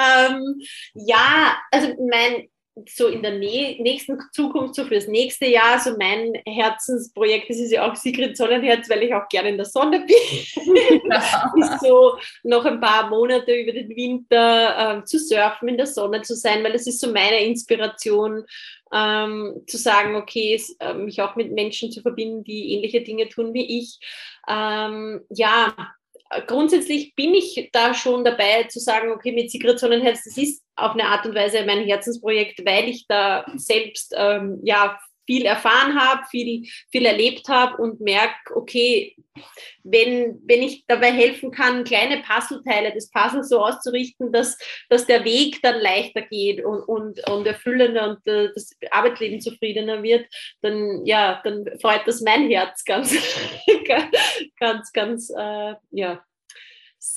[0.00, 0.58] ähm,
[0.94, 2.48] ja, also mein,
[2.88, 7.90] so in der nächsten Zukunft, so fürs nächste Jahr, so mein Herzensprojekt, das ist ja
[7.90, 11.52] auch Sigrid Sonnenherz, weil ich auch gerne in der Sonne bin, ja.
[11.58, 16.22] ist so noch ein paar Monate über den Winter äh, zu surfen, in der Sonne
[16.22, 18.44] zu sein, weil das ist so meine Inspiration,
[18.92, 23.28] ähm, zu sagen, okay, es, äh, mich auch mit Menschen zu verbinden, die ähnliche Dinge
[23.28, 23.98] tun wie ich.
[24.48, 25.74] Ähm, ja,
[26.46, 30.92] grundsätzlich bin ich da schon dabei zu sagen, okay, mit Sigrid Sonnenherz, das ist auf
[30.92, 36.22] eine Art und Weise mein Herzensprojekt, weil ich da selbst ähm, ja viel erfahren habe,
[36.30, 39.16] viel, viel erlebt habe und merke, okay,
[39.82, 44.58] wenn, wenn ich dabei helfen kann, kleine Puzzleteile des Puzzles so auszurichten, dass,
[44.88, 50.02] dass der Weg dann leichter geht und, und, und erfüllender und äh, das Arbeitsleben zufriedener
[50.02, 50.26] wird,
[50.60, 53.14] dann, ja, dann freut das mein Herz ganz,
[54.58, 56.22] ganz, ganz, äh, ja,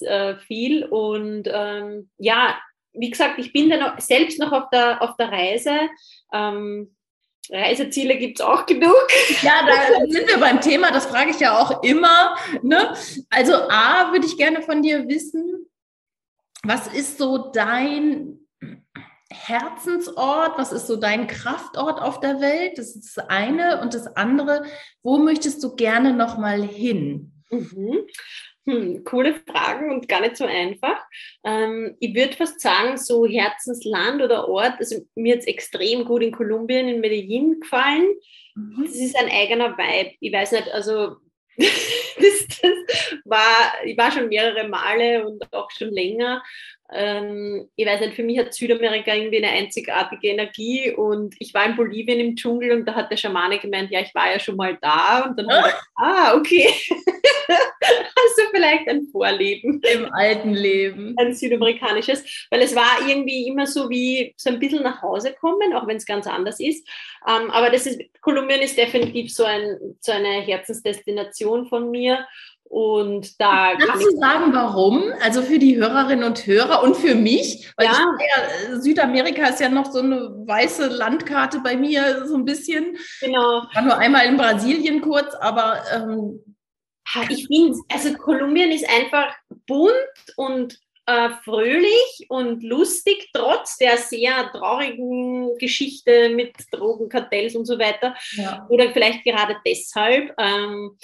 [0.02, 0.86] äh, viel.
[0.86, 2.58] Und ähm, ja,
[2.94, 5.80] wie gesagt, ich bin dann selbst noch auf der, auf der Reise.
[6.34, 6.96] Ähm,
[7.52, 8.96] Reiseziele gibt es auch genug.
[9.42, 12.36] Ja, da sind wir beim Thema, das frage ich ja auch immer.
[12.62, 12.94] Ne?
[13.30, 15.68] Also A, würde ich gerne von dir wissen,
[16.64, 18.40] was ist so dein
[19.32, 22.78] Herzensort, was ist so dein Kraftort auf der Welt?
[22.78, 23.82] Das ist das eine.
[23.82, 24.64] Und das andere,
[25.04, 27.32] wo möchtest du gerne nochmal hin?
[27.50, 28.06] Mhm.
[28.68, 31.06] Hm, coole Fragen und gar nicht so einfach.
[31.44, 36.32] Ähm, ich würde fast sagen, so Herzensland oder Ort, also mir es extrem gut in
[36.32, 38.16] Kolumbien, in Medellin gefallen.
[38.56, 38.84] Mhm.
[38.84, 40.16] Das ist ein eigener Vibe.
[40.20, 41.18] Ich weiß nicht, also
[41.58, 46.42] das, das war, ich war schon mehrere Male und auch schon länger
[46.92, 51.66] ähm, ich weiß nicht, für mich hat Südamerika irgendwie eine einzigartige Energie und ich war
[51.66, 54.56] in Bolivien im Dschungel und da hat der Schamane gemeint, ja, ich war ja schon
[54.56, 56.68] mal da und dann habe ich, ah, okay.
[57.50, 59.82] also vielleicht ein Vorleben.
[59.92, 61.16] Im alten Leben.
[61.18, 65.74] Ein südamerikanisches, weil es war irgendwie immer so wie so ein bisschen nach Hause kommen,
[65.74, 66.88] auch wenn es ganz anders ist.
[67.28, 72.28] Ähm, aber das ist, Kolumbien ist definitiv so, ein, so eine Herzensdestination von mir
[72.68, 75.14] und da Kannst kann du sagen, warum?
[75.22, 78.06] Also für die Hörerinnen und Hörer und für mich, weil ja.
[78.20, 82.98] ich, Südamerika ist ja noch so eine weiße Landkarte bei mir, so ein bisschen.
[83.22, 83.64] Genau.
[83.70, 86.44] Ich war nur einmal in Brasilien kurz, aber ähm,
[87.30, 89.34] ich finde, also Kolumbien ist einfach
[89.68, 89.94] bunt
[90.36, 98.16] und äh, fröhlich und lustig, trotz der sehr traurigen Geschichte mit Drogenkartells und so weiter.
[98.32, 98.66] Ja.
[98.70, 100.34] Oder vielleicht gerade deshalb.
[100.40, 100.98] Ähm,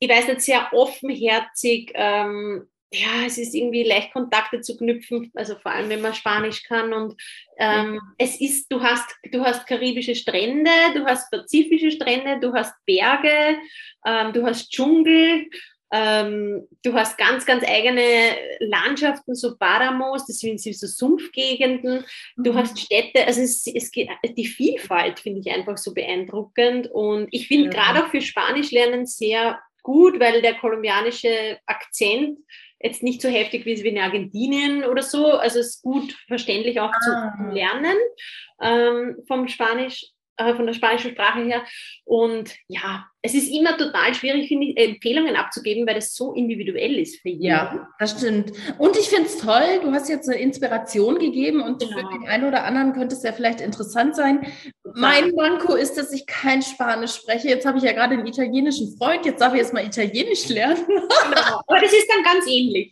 [0.00, 5.54] ich weiß nicht, sehr offenherzig, ähm, ja, es ist irgendwie leicht Kontakte zu knüpfen, also
[5.56, 6.92] vor allem wenn man Spanisch kann.
[6.92, 7.14] Und
[7.56, 12.74] ähm, es ist, du hast, du hast karibische Strände, du hast pazifische Strände, du hast
[12.86, 13.58] Berge,
[14.04, 15.46] ähm, du hast Dschungel,
[15.92, 22.04] ähm, du hast ganz, ganz eigene Landschaften, so Paramos, das sind so Sumpfgegenden.
[22.36, 22.56] Du mhm.
[22.56, 26.88] hast Städte, also es, es geht, die Vielfalt finde ich einfach so beeindruckend.
[26.88, 27.70] Und ich finde ja.
[27.70, 32.38] gerade auch für Spanisch lernen sehr gut, weil der kolumbianische Akzent
[32.82, 35.26] jetzt nicht so heftig wie in Argentinien oder so.
[35.32, 37.32] Also es ist gut verständlich auch ah.
[37.38, 37.96] zu lernen
[38.60, 40.06] ähm, vom Spanisch,
[40.36, 41.62] äh, von der spanischen Sprache her.
[42.04, 46.98] Und ja, es ist immer total schwierig, finde ich, Empfehlungen abzugeben, weil das so individuell
[46.98, 47.44] ist für jeden.
[47.44, 48.52] Ja, das stimmt.
[48.78, 51.98] Und ich finde es toll, du hast jetzt eine Inspiration gegeben und genau.
[51.98, 54.46] für den einen oder anderen könnte es ja vielleicht interessant sein.
[54.94, 57.48] Mein Manko ist, dass ich kein Spanisch spreche.
[57.48, 60.84] Jetzt habe ich ja gerade einen italienischen Freund, jetzt darf ich jetzt mal Italienisch lernen.
[60.86, 61.60] Genau.
[61.66, 62.90] Aber das ist dann ganz ähnlich.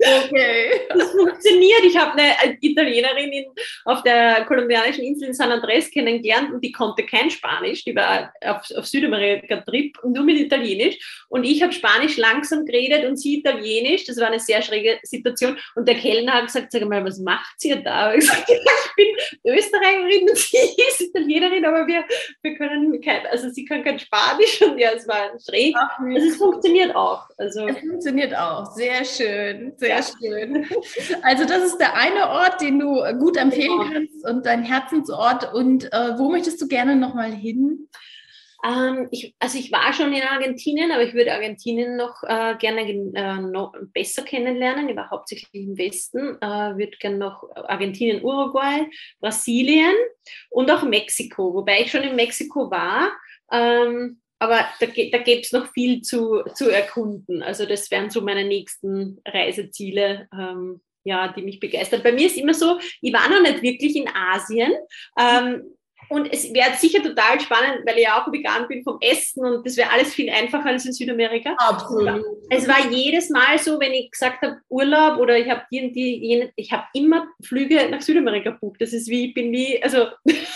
[0.00, 0.80] okay.
[0.88, 1.84] Das funktioniert.
[1.84, 3.44] Ich habe eine Italienerin in,
[3.84, 7.84] auf der kolumbianischen Insel in San Andres kennengelernt und die konnte kein Spanisch.
[7.84, 11.24] Die war auf, auf Südamerika-Trip, nur mit Italienisch.
[11.28, 14.04] Und ich habe Spanisch langsam geredet und sie Italienisch.
[14.04, 15.56] Das war eine sehr schräge Situation.
[15.74, 18.14] Und der Kellner hat gesagt, sag mal, was macht sie da?
[18.14, 18.62] Ich, gesagt, ich
[18.96, 20.56] bin Österreicherin und sie
[20.88, 22.04] ist Italienerin, aber wir,
[22.42, 25.74] wir können kein, also sie kann kein Spanisch und ja, es war schräg.
[25.76, 27.28] Ach, also es funktioniert auch.
[27.38, 28.66] Also, es funktioniert auch.
[28.74, 30.02] Sehr schön, sehr ja.
[30.02, 30.66] schön.
[31.22, 33.92] Also das ist der eine Ort, den du gut empfehlen genau.
[33.92, 35.52] kannst und dein Herzensort.
[35.52, 37.88] Und äh, wo möchtest du gerne nochmal hin?
[38.64, 42.82] Ähm, ich, also ich war schon in Argentinien, aber ich würde Argentinien noch äh, gerne
[42.82, 44.88] äh, noch besser kennenlernen.
[44.88, 48.88] Ich war hauptsächlich im Westen, äh, würde gerne noch Argentinien, Uruguay,
[49.20, 49.94] Brasilien
[50.50, 53.10] und auch Mexiko, wobei ich schon in Mexiko war.
[53.50, 57.42] Ähm, aber da, da gäbe es noch viel zu, zu erkunden.
[57.42, 60.28] Also das wären so meine nächsten Reiseziele.
[60.32, 62.02] Ähm, ja, die mich begeistern.
[62.02, 64.72] Bei mir ist immer so, ich war noch nicht wirklich in Asien.
[65.18, 65.64] Ähm,
[66.08, 69.66] und es wäre sicher total spannend, weil ich ja auch vegan bin vom Essen und
[69.66, 71.54] das wäre alles viel einfacher als in Südamerika.
[71.58, 72.24] Absolut.
[72.50, 76.50] Es war jedes Mal so, wenn ich gesagt habe Urlaub oder ich habe die, die,
[76.56, 78.80] ich habe immer Flüge nach Südamerika gebucht.
[78.80, 80.06] Das ist wie, ich bin wie, also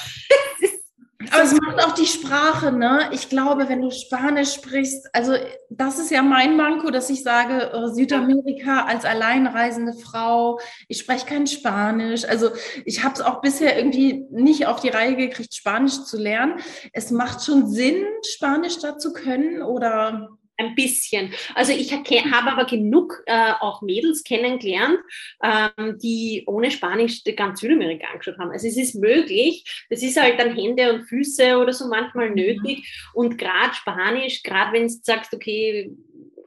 [1.33, 3.09] Aber es macht auch die Sprache, ne?
[3.12, 5.35] Ich glaube, wenn du Spanisch sprichst, also
[5.70, 11.27] das ist ja mein Manko, dass ich sage, äh, Südamerika als alleinreisende Frau, ich spreche
[11.27, 12.24] kein Spanisch.
[12.24, 12.51] Also
[12.85, 16.61] ich habe es auch bisher irgendwie nicht auf die Reihe gekriegt, Spanisch zu lernen.
[16.93, 21.32] Es macht schon Sinn, Spanisch da zu können oder ein bisschen.
[21.54, 24.98] Also ich habe aber genug äh, auch Mädels kennengelernt,
[25.42, 28.50] ähm, die ohne Spanisch ganz Südamerika angeschaut haben.
[28.50, 29.64] Also es ist möglich.
[29.90, 32.36] Das ist halt dann Hände und Füße oder so manchmal mhm.
[32.36, 33.11] nötig.
[33.14, 35.90] Und gerade Spanisch, gerade wenn du sagst, okay,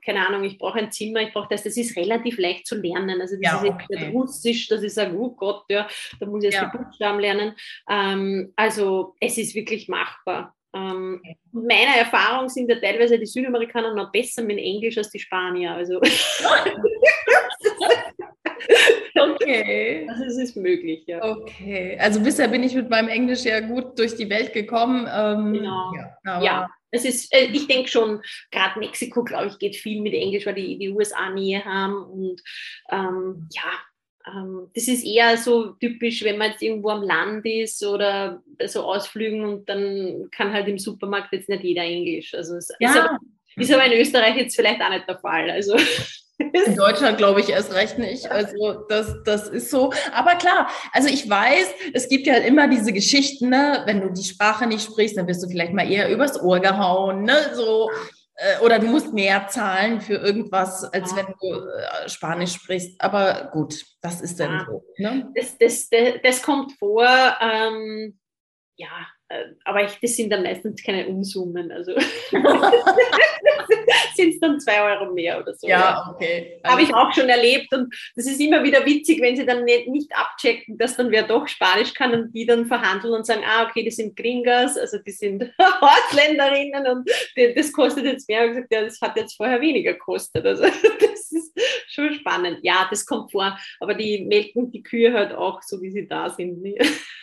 [0.06, 3.22] keine Ahnung, ich brauche ein Zimmer, ich brauche das, das ist relativ leicht zu lernen.
[3.22, 3.86] Also das ja, ist okay.
[3.90, 5.88] nicht Russisch, dass ich sage, oh Gott, ja,
[6.20, 6.72] da muss ich erst ja.
[6.72, 7.54] die Buchstaben lernen.
[7.88, 10.56] Ähm, also es ist wirklich machbar.
[10.74, 15.74] Ähm, meiner Erfahrung sind ja teilweise die Südamerikaner noch besser mit Englisch als die Spanier.
[15.74, 16.00] Also
[19.16, 20.08] okay.
[20.10, 21.24] Also es ist möglich, ja.
[21.24, 21.98] Okay.
[22.00, 25.08] Also bisher bin ich mit meinem Englisch ja gut durch die Welt gekommen.
[25.12, 25.92] Ähm, genau.
[26.26, 26.70] Ja, ja.
[26.92, 30.56] Es ist, äh, ich denke schon, gerade Mexiko, glaube ich, geht viel mit Englisch, weil
[30.56, 32.04] die die USA Nähe haben.
[32.04, 32.42] Und
[32.92, 33.72] ähm, ja,
[34.74, 39.44] das ist eher so typisch, wenn man jetzt irgendwo am Land ist oder so Ausflügen
[39.44, 42.34] und dann kann halt im Supermarkt jetzt nicht jeder Englisch.
[42.34, 42.90] Also es ja.
[42.90, 43.20] ist, aber,
[43.56, 45.50] ist aber in Österreich jetzt vielleicht auch nicht der Fall.
[45.50, 45.76] Also
[46.38, 48.32] in Deutschland glaube ich erst recht nicht.
[48.32, 49.92] Also das, das ist so.
[50.14, 53.84] Aber klar, also ich weiß, es gibt ja immer diese Geschichten, ne?
[53.86, 57.24] wenn du die Sprache nicht sprichst, dann wirst du vielleicht mal eher übers Ohr gehauen.
[57.24, 57.52] Ne?
[57.54, 57.90] So,
[58.64, 63.00] oder du musst mehr zahlen für irgendwas, als wenn du äh, Spanisch sprichst.
[63.02, 64.66] Aber gut, das ist dann ja.
[64.66, 64.84] so.
[64.98, 65.32] Ne?
[65.36, 67.06] Das, das, das, das, kommt vor.
[67.42, 68.20] Ähm,
[68.78, 69.19] ja, äh,
[69.64, 71.72] aber ich, das sind dann meistens keine Umsummen.
[71.72, 71.94] Also
[74.16, 75.68] sind es dann zwei Euro mehr oder so.
[75.68, 76.60] Ja, okay.
[76.66, 79.88] Habe ich auch schon erlebt und das ist immer wieder witzig, wenn sie dann nicht,
[79.88, 83.68] nicht abchecken, dass dann wer doch Spanisch kann und die dann verhandeln und sagen, ah,
[83.68, 85.44] okay, die sind Gringas, also die sind
[85.82, 87.10] Ortsländerinnen und
[87.56, 88.44] das kostet jetzt mehr.
[88.44, 90.46] Und gesagt, ja, das hat jetzt vorher weniger gekostet.
[90.46, 91.19] Also das
[91.56, 91.58] ist
[91.88, 92.60] schon spannend.
[92.64, 96.30] Ja, das kommt vor, aber die melken die Kühe halt auch so, wie sie da
[96.30, 96.66] sind.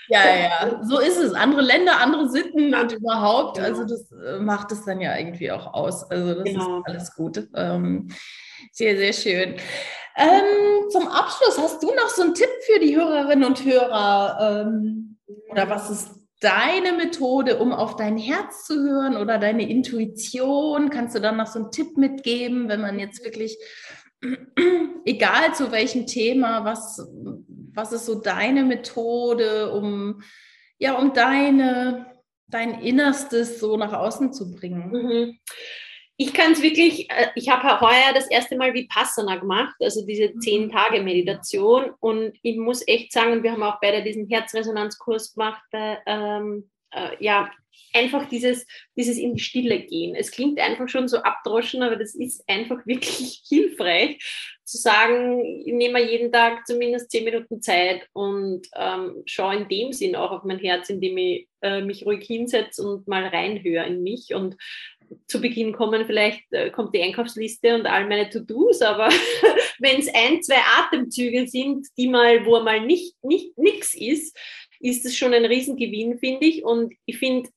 [0.08, 1.32] Ja, ja, so ist es.
[1.32, 3.58] Andere Länder, andere Sitten und überhaupt.
[3.58, 6.08] Also das äh, macht es dann ja irgendwie auch aus.
[6.10, 6.78] Also das genau.
[6.78, 7.48] ist alles gut.
[7.54, 8.08] Ähm,
[8.72, 9.56] sehr, sehr schön.
[10.16, 14.64] Ähm, zum Abschluss, hast du noch so einen Tipp für die Hörerinnen und Hörer?
[14.66, 15.18] Ähm,
[15.50, 20.90] oder was ist deine Methode, um auf dein Herz zu hören oder deine Intuition?
[20.90, 23.56] Kannst du dann noch so einen Tipp mitgeben, wenn man jetzt wirklich,
[25.04, 27.06] egal zu welchem Thema, was,
[27.74, 30.22] was ist so deine Methode, um,
[30.78, 32.06] ja, um deine,
[32.48, 34.90] dein Innerstes so nach außen zu bringen?
[34.90, 35.38] Mhm
[36.18, 40.30] ich kann es wirklich, äh, ich habe heuer das erste Mal Vipassana gemacht, also diese
[40.34, 40.40] mhm.
[40.40, 41.90] zehn Tage Meditation.
[42.00, 47.22] Und ich muss echt sagen, wir haben auch beide diesen Herzresonanzkurs gemacht, äh, ähm, äh,
[47.22, 47.50] ja,
[47.92, 50.14] einfach dieses, dieses in die Stille gehen.
[50.14, 54.18] Es klingt einfach schon so abdroschen, aber das ist einfach wirklich hilfreich,
[54.66, 59.92] zu sagen, ich nehme jeden Tag zumindest zehn Minuten Zeit und ähm, schaue in dem
[59.92, 64.02] Sinn auch auf mein Herz, indem ich äh, mich ruhig hinsetze und mal reinhöre in
[64.02, 64.56] mich und
[65.26, 69.08] zu Beginn kommen, vielleicht äh, kommt die Einkaufsliste und all meine To-Dos, aber
[69.78, 74.36] wenn es ein, zwei Atemzüge sind, die mal, wo mal nicht, nicht nix ist,
[74.80, 76.64] ist es schon ein Riesengewinn, finde ich.
[76.64, 77.48] Und ich finde,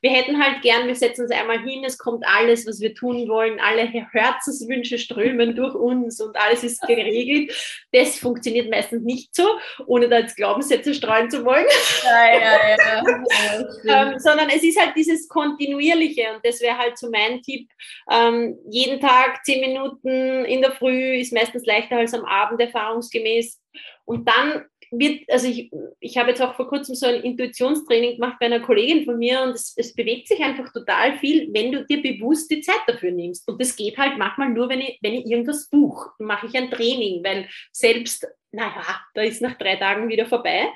[0.00, 3.28] wir hätten halt gern, wir setzen uns einmal hin, es kommt alles, was wir tun
[3.28, 7.52] wollen, alle Herzenswünsche strömen durch uns und alles ist geregelt.
[7.92, 9.46] Das funktioniert meistens nicht so,
[9.86, 11.66] ohne da jetzt Glaubenssätze streuen zu wollen.
[12.04, 13.02] Ja, ja,
[13.84, 14.02] ja.
[14.12, 17.68] ähm, sondern es ist halt dieses Kontinuierliche und das wäre halt so mein Tipp.
[18.10, 23.60] Ähm, jeden Tag zehn Minuten in der Früh ist meistens leichter als am Abend erfahrungsgemäß.
[24.06, 28.36] Und dann wird, also ich, ich habe jetzt auch vor kurzem so ein Intuitionstraining gemacht
[28.38, 31.84] bei einer Kollegin von mir und es, es bewegt sich einfach total viel, wenn du
[31.84, 33.48] dir bewusst die Zeit dafür nimmst.
[33.48, 36.10] Und das geht halt manchmal nur, wenn ich, wenn ich irgendwas buche.
[36.18, 40.68] Dann mache ich ein Training, weil selbst, naja, da ist nach drei Tagen wieder vorbei.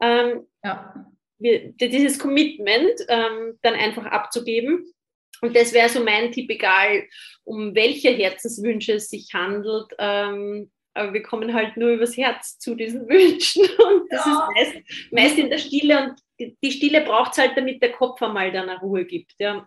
[0.00, 1.06] Ähm, ja.
[1.38, 4.92] wir, dieses Commitment ähm, dann einfach abzugeben.
[5.40, 7.04] Und das wäre so mein Tipp, egal
[7.44, 9.92] um welche Herzenswünsche es sich handelt.
[9.98, 13.62] Ähm, aber wir kommen halt nur übers Herz zu diesen Wünschen.
[13.62, 14.48] Und das ja.
[14.60, 18.22] ist meist, meist, in der Stille und die Stille braucht es halt, damit der Kopf
[18.22, 19.34] einmal dann eine Ruhe gibt.
[19.38, 19.66] Ja.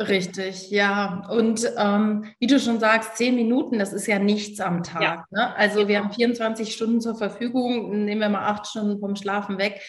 [0.00, 1.26] Richtig, ja.
[1.30, 5.02] Und ähm, wie du schon sagst, zehn Minuten, das ist ja nichts am Tag.
[5.02, 5.24] Ja.
[5.30, 5.56] Ne?
[5.56, 9.80] Also wir haben 24 Stunden zur Verfügung, nehmen wir mal acht Stunden vom Schlafen weg.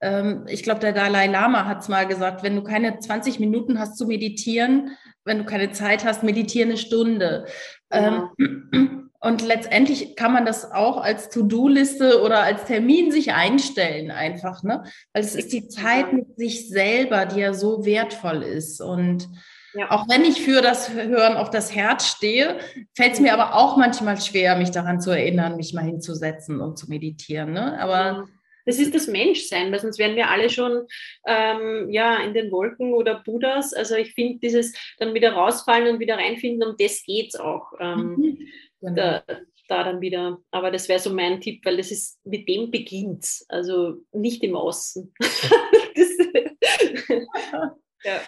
[0.00, 3.78] Ähm, ich glaube, der Dalai Lama hat es mal gesagt, wenn du keine 20 Minuten
[3.78, 7.46] hast zu meditieren, wenn du keine Zeit hast, meditiere eine Stunde.
[7.92, 8.30] Ja.
[8.72, 14.62] Ähm, und letztendlich kann man das auch als To-Do-Liste oder als Termin sich einstellen einfach,
[14.62, 14.84] ne?
[15.12, 18.80] Weil es ist die Zeit mit sich selber, die ja so wertvoll ist.
[18.80, 19.28] Und
[19.74, 19.90] ja.
[19.90, 22.60] auch wenn ich für das Hören auf das Herz stehe,
[22.96, 26.78] fällt es mir aber auch manchmal schwer, mich daran zu erinnern, mich mal hinzusetzen und
[26.78, 27.52] zu meditieren.
[27.52, 27.78] Ne?
[27.78, 28.26] Aber
[28.64, 30.86] das ist das Menschsein, weil sonst wären wir alle schon
[31.26, 33.74] ähm, ja, in den Wolken oder Buddhas.
[33.74, 37.72] Also ich finde dieses dann wieder rausfallen und wieder reinfinden, um das geht es auch.
[37.80, 38.38] Ähm, mhm.
[38.80, 38.94] Genau.
[38.94, 39.22] Da,
[39.68, 40.38] da, dann wieder.
[40.50, 44.56] Aber das wäre so mein Tipp, weil das ist, mit dem beginnt Also nicht im
[44.56, 45.12] Außen.
[45.94, 46.08] das,
[48.04, 48.20] ja.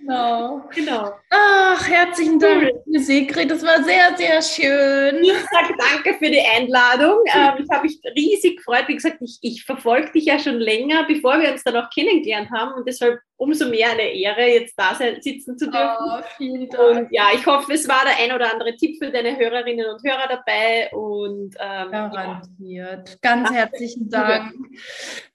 [0.00, 0.62] Genau.
[0.74, 1.12] genau.
[1.30, 3.50] Ach, herzlichen Dank, Sigrid.
[3.50, 5.22] Das war sehr, sehr schön.
[5.22, 7.18] Ich sage danke für die Einladung.
[7.26, 8.84] Ähm, ich habe mich riesig gefreut.
[8.86, 12.50] Wie gesagt, ich, ich verfolge dich ja schon länger, bevor wir uns dann auch kennengelernt
[12.50, 12.74] haben.
[12.74, 15.96] Und deshalb umso mehr eine Ehre, jetzt da sitzen zu dürfen.
[15.98, 16.98] Oh, vielen Dank.
[16.98, 20.02] Und ja, ich hoffe, es war der ein oder andere Tipp für deine Hörerinnen und
[20.02, 20.90] Hörer dabei.
[20.92, 23.08] Und ähm, garantiert.
[23.08, 23.16] Ja.
[23.22, 24.52] Ganz herzlichen Dank.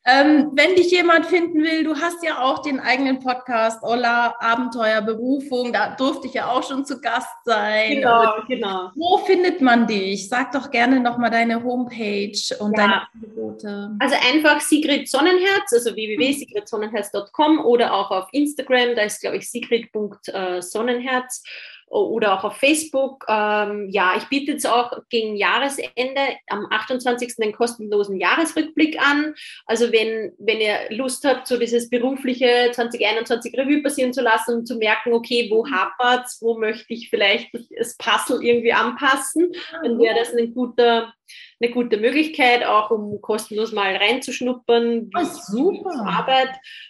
[0.05, 5.01] Ähm, wenn dich jemand finden will, du hast ja auch den eigenen Podcast, Ola Abenteuer
[5.01, 7.95] Berufung, da durfte ich ja auch schon zu Gast sein.
[7.95, 8.91] Genau, und genau.
[8.95, 10.29] Wo findet man dich?
[10.29, 12.87] Sag doch gerne nochmal deine Homepage und ja.
[12.87, 13.91] deine Angebote.
[13.99, 21.43] Also einfach Sigrid Sonnenherz, also www.sigridsonnenherz.com oder auch auf Instagram, da ist, glaube ich, sigrid.sonnenherz
[21.87, 23.25] oder auch auf Facebook.
[23.27, 27.35] Ähm, ja, ich biete jetzt auch gegen Jahresende am 28.
[27.39, 29.33] einen kostenlosen Jahresrückblick an.
[29.65, 34.67] Also wenn, wenn ihr Lust habt, so dieses berufliche 2021 Revue passieren zu lassen und
[34.67, 39.51] zu merken, okay, wo hapert's, wo möchte ich vielleicht das Puzzle irgendwie anpassen,
[39.83, 41.13] dann wäre das ein guter
[41.59, 46.05] eine gute Möglichkeit, auch um kostenlos mal reinzuschnuppern, oh, super.
[46.05, 46.49] Arbeit.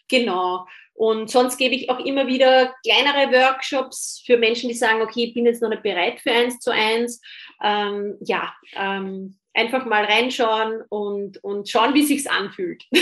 [0.09, 0.65] Genau.
[0.95, 5.33] Und sonst gebe ich auch immer wieder kleinere Workshops für Menschen, die sagen, okay, ich
[5.33, 7.21] bin jetzt noch nicht bereit für eins zu eins.
[7.61, 12.83] Ähm, ja, ähm, einfach mal reinschauen und, und schauen, wie sich's anfühlt.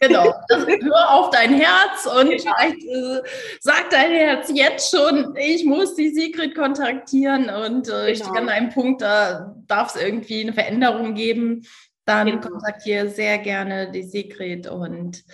[0.00, 0.32] Genau.
[0.48, 2.52] Also, hör auf dein Herz und genau.
[2.56, 3.20] vielleicht äh,
[3.60, 8.04] sagt dein Herz jetzt schon, ich muss die Sigrid kontaktieren und äh, genau.
[8.06, 11.66] ich an einem Punkt, da darf es irgendwie eine Veränderung geben.
[12.04, 12.48] Dann genau.
[12.48, 15.24] kontaktiere sehr gerne die Sigrid und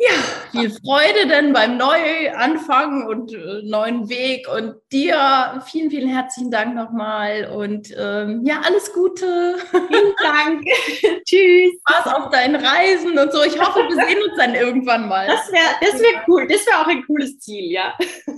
[0.00, 0.12] Ja,
[0.52, 6.76] viel Freude denn beim Neuanfang und äh, neuen Weg und dir vielen, vielen herzlichen Dank
[6.76, 9.56] nochmal und ähm, ja, alles Gute.
[9.70, 10.64] Vielen Dank.
[11.24, 11.72] Tschüss.
[11.80, 13.42] Spaß auf deinen Reisen und so.
[13.42, 15.26] Ich hoffe, wir sehen uns dann irgendwann mal.
[15.26, 16.46] Das wäre das wär cool.
[16.46, 17.92] Das wäre auch ein cooles Ziel, ja.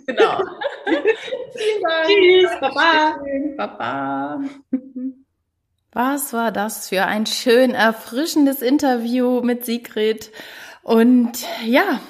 [0.06, 0.42] Genau.
[0.86, 2.06] vielen Dank.
[2.06, 2.50] Tschüss.
[2.58, 3.18] Baba.
[3.58, 4.40] Baba.
[5.92, 10.30] Was war das für ein schön erfrischendes Interview mit Sigrid?
[10.82, 11.32] Und
[11.66, 12.00] ja,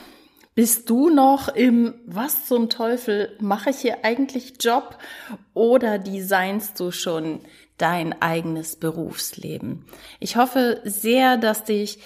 [0.54, 4.98] bist du noch im Was zum Teufel mache ich hier eigentlich Job
[5.54, 7.40] oder designst du schon
[7.78, 9.86] dein eigenes Berufsleben?
[10.18, 12.00] Ich hoffe sehr, dass dich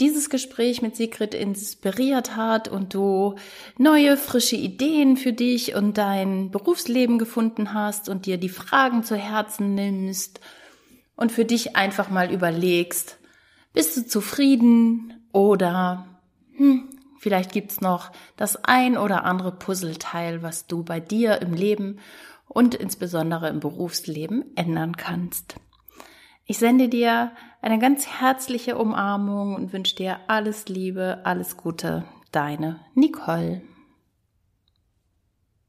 [0.00, 3.34] dieses Gespräch mit Sigrid inspiriert hat und du
[3.76, 9.16] neue, frische Ideen für dich und dein Berufsleben gefunden hast und dir die Fragen zu
[9.16, 10.40] Herzen nimmst
[11.16, 13.18] und für dich einfach mal überlegst,
[13.72, 16.06] bist du zufrieden oder
[16.56, 21.98] hm, vielleicht gibt's noch das ein oder andere Puzzleteil, was du bei dir im Leben
[22.48, 25.56] und insbesondere im Berufsleben ändern kannst.
[26.46, 32.80] Ich sende dir eine ganz herzliche Umarmung und wünsche dir alles Liebe, alles Gute, deine
[32.94, 33.62] Nicole.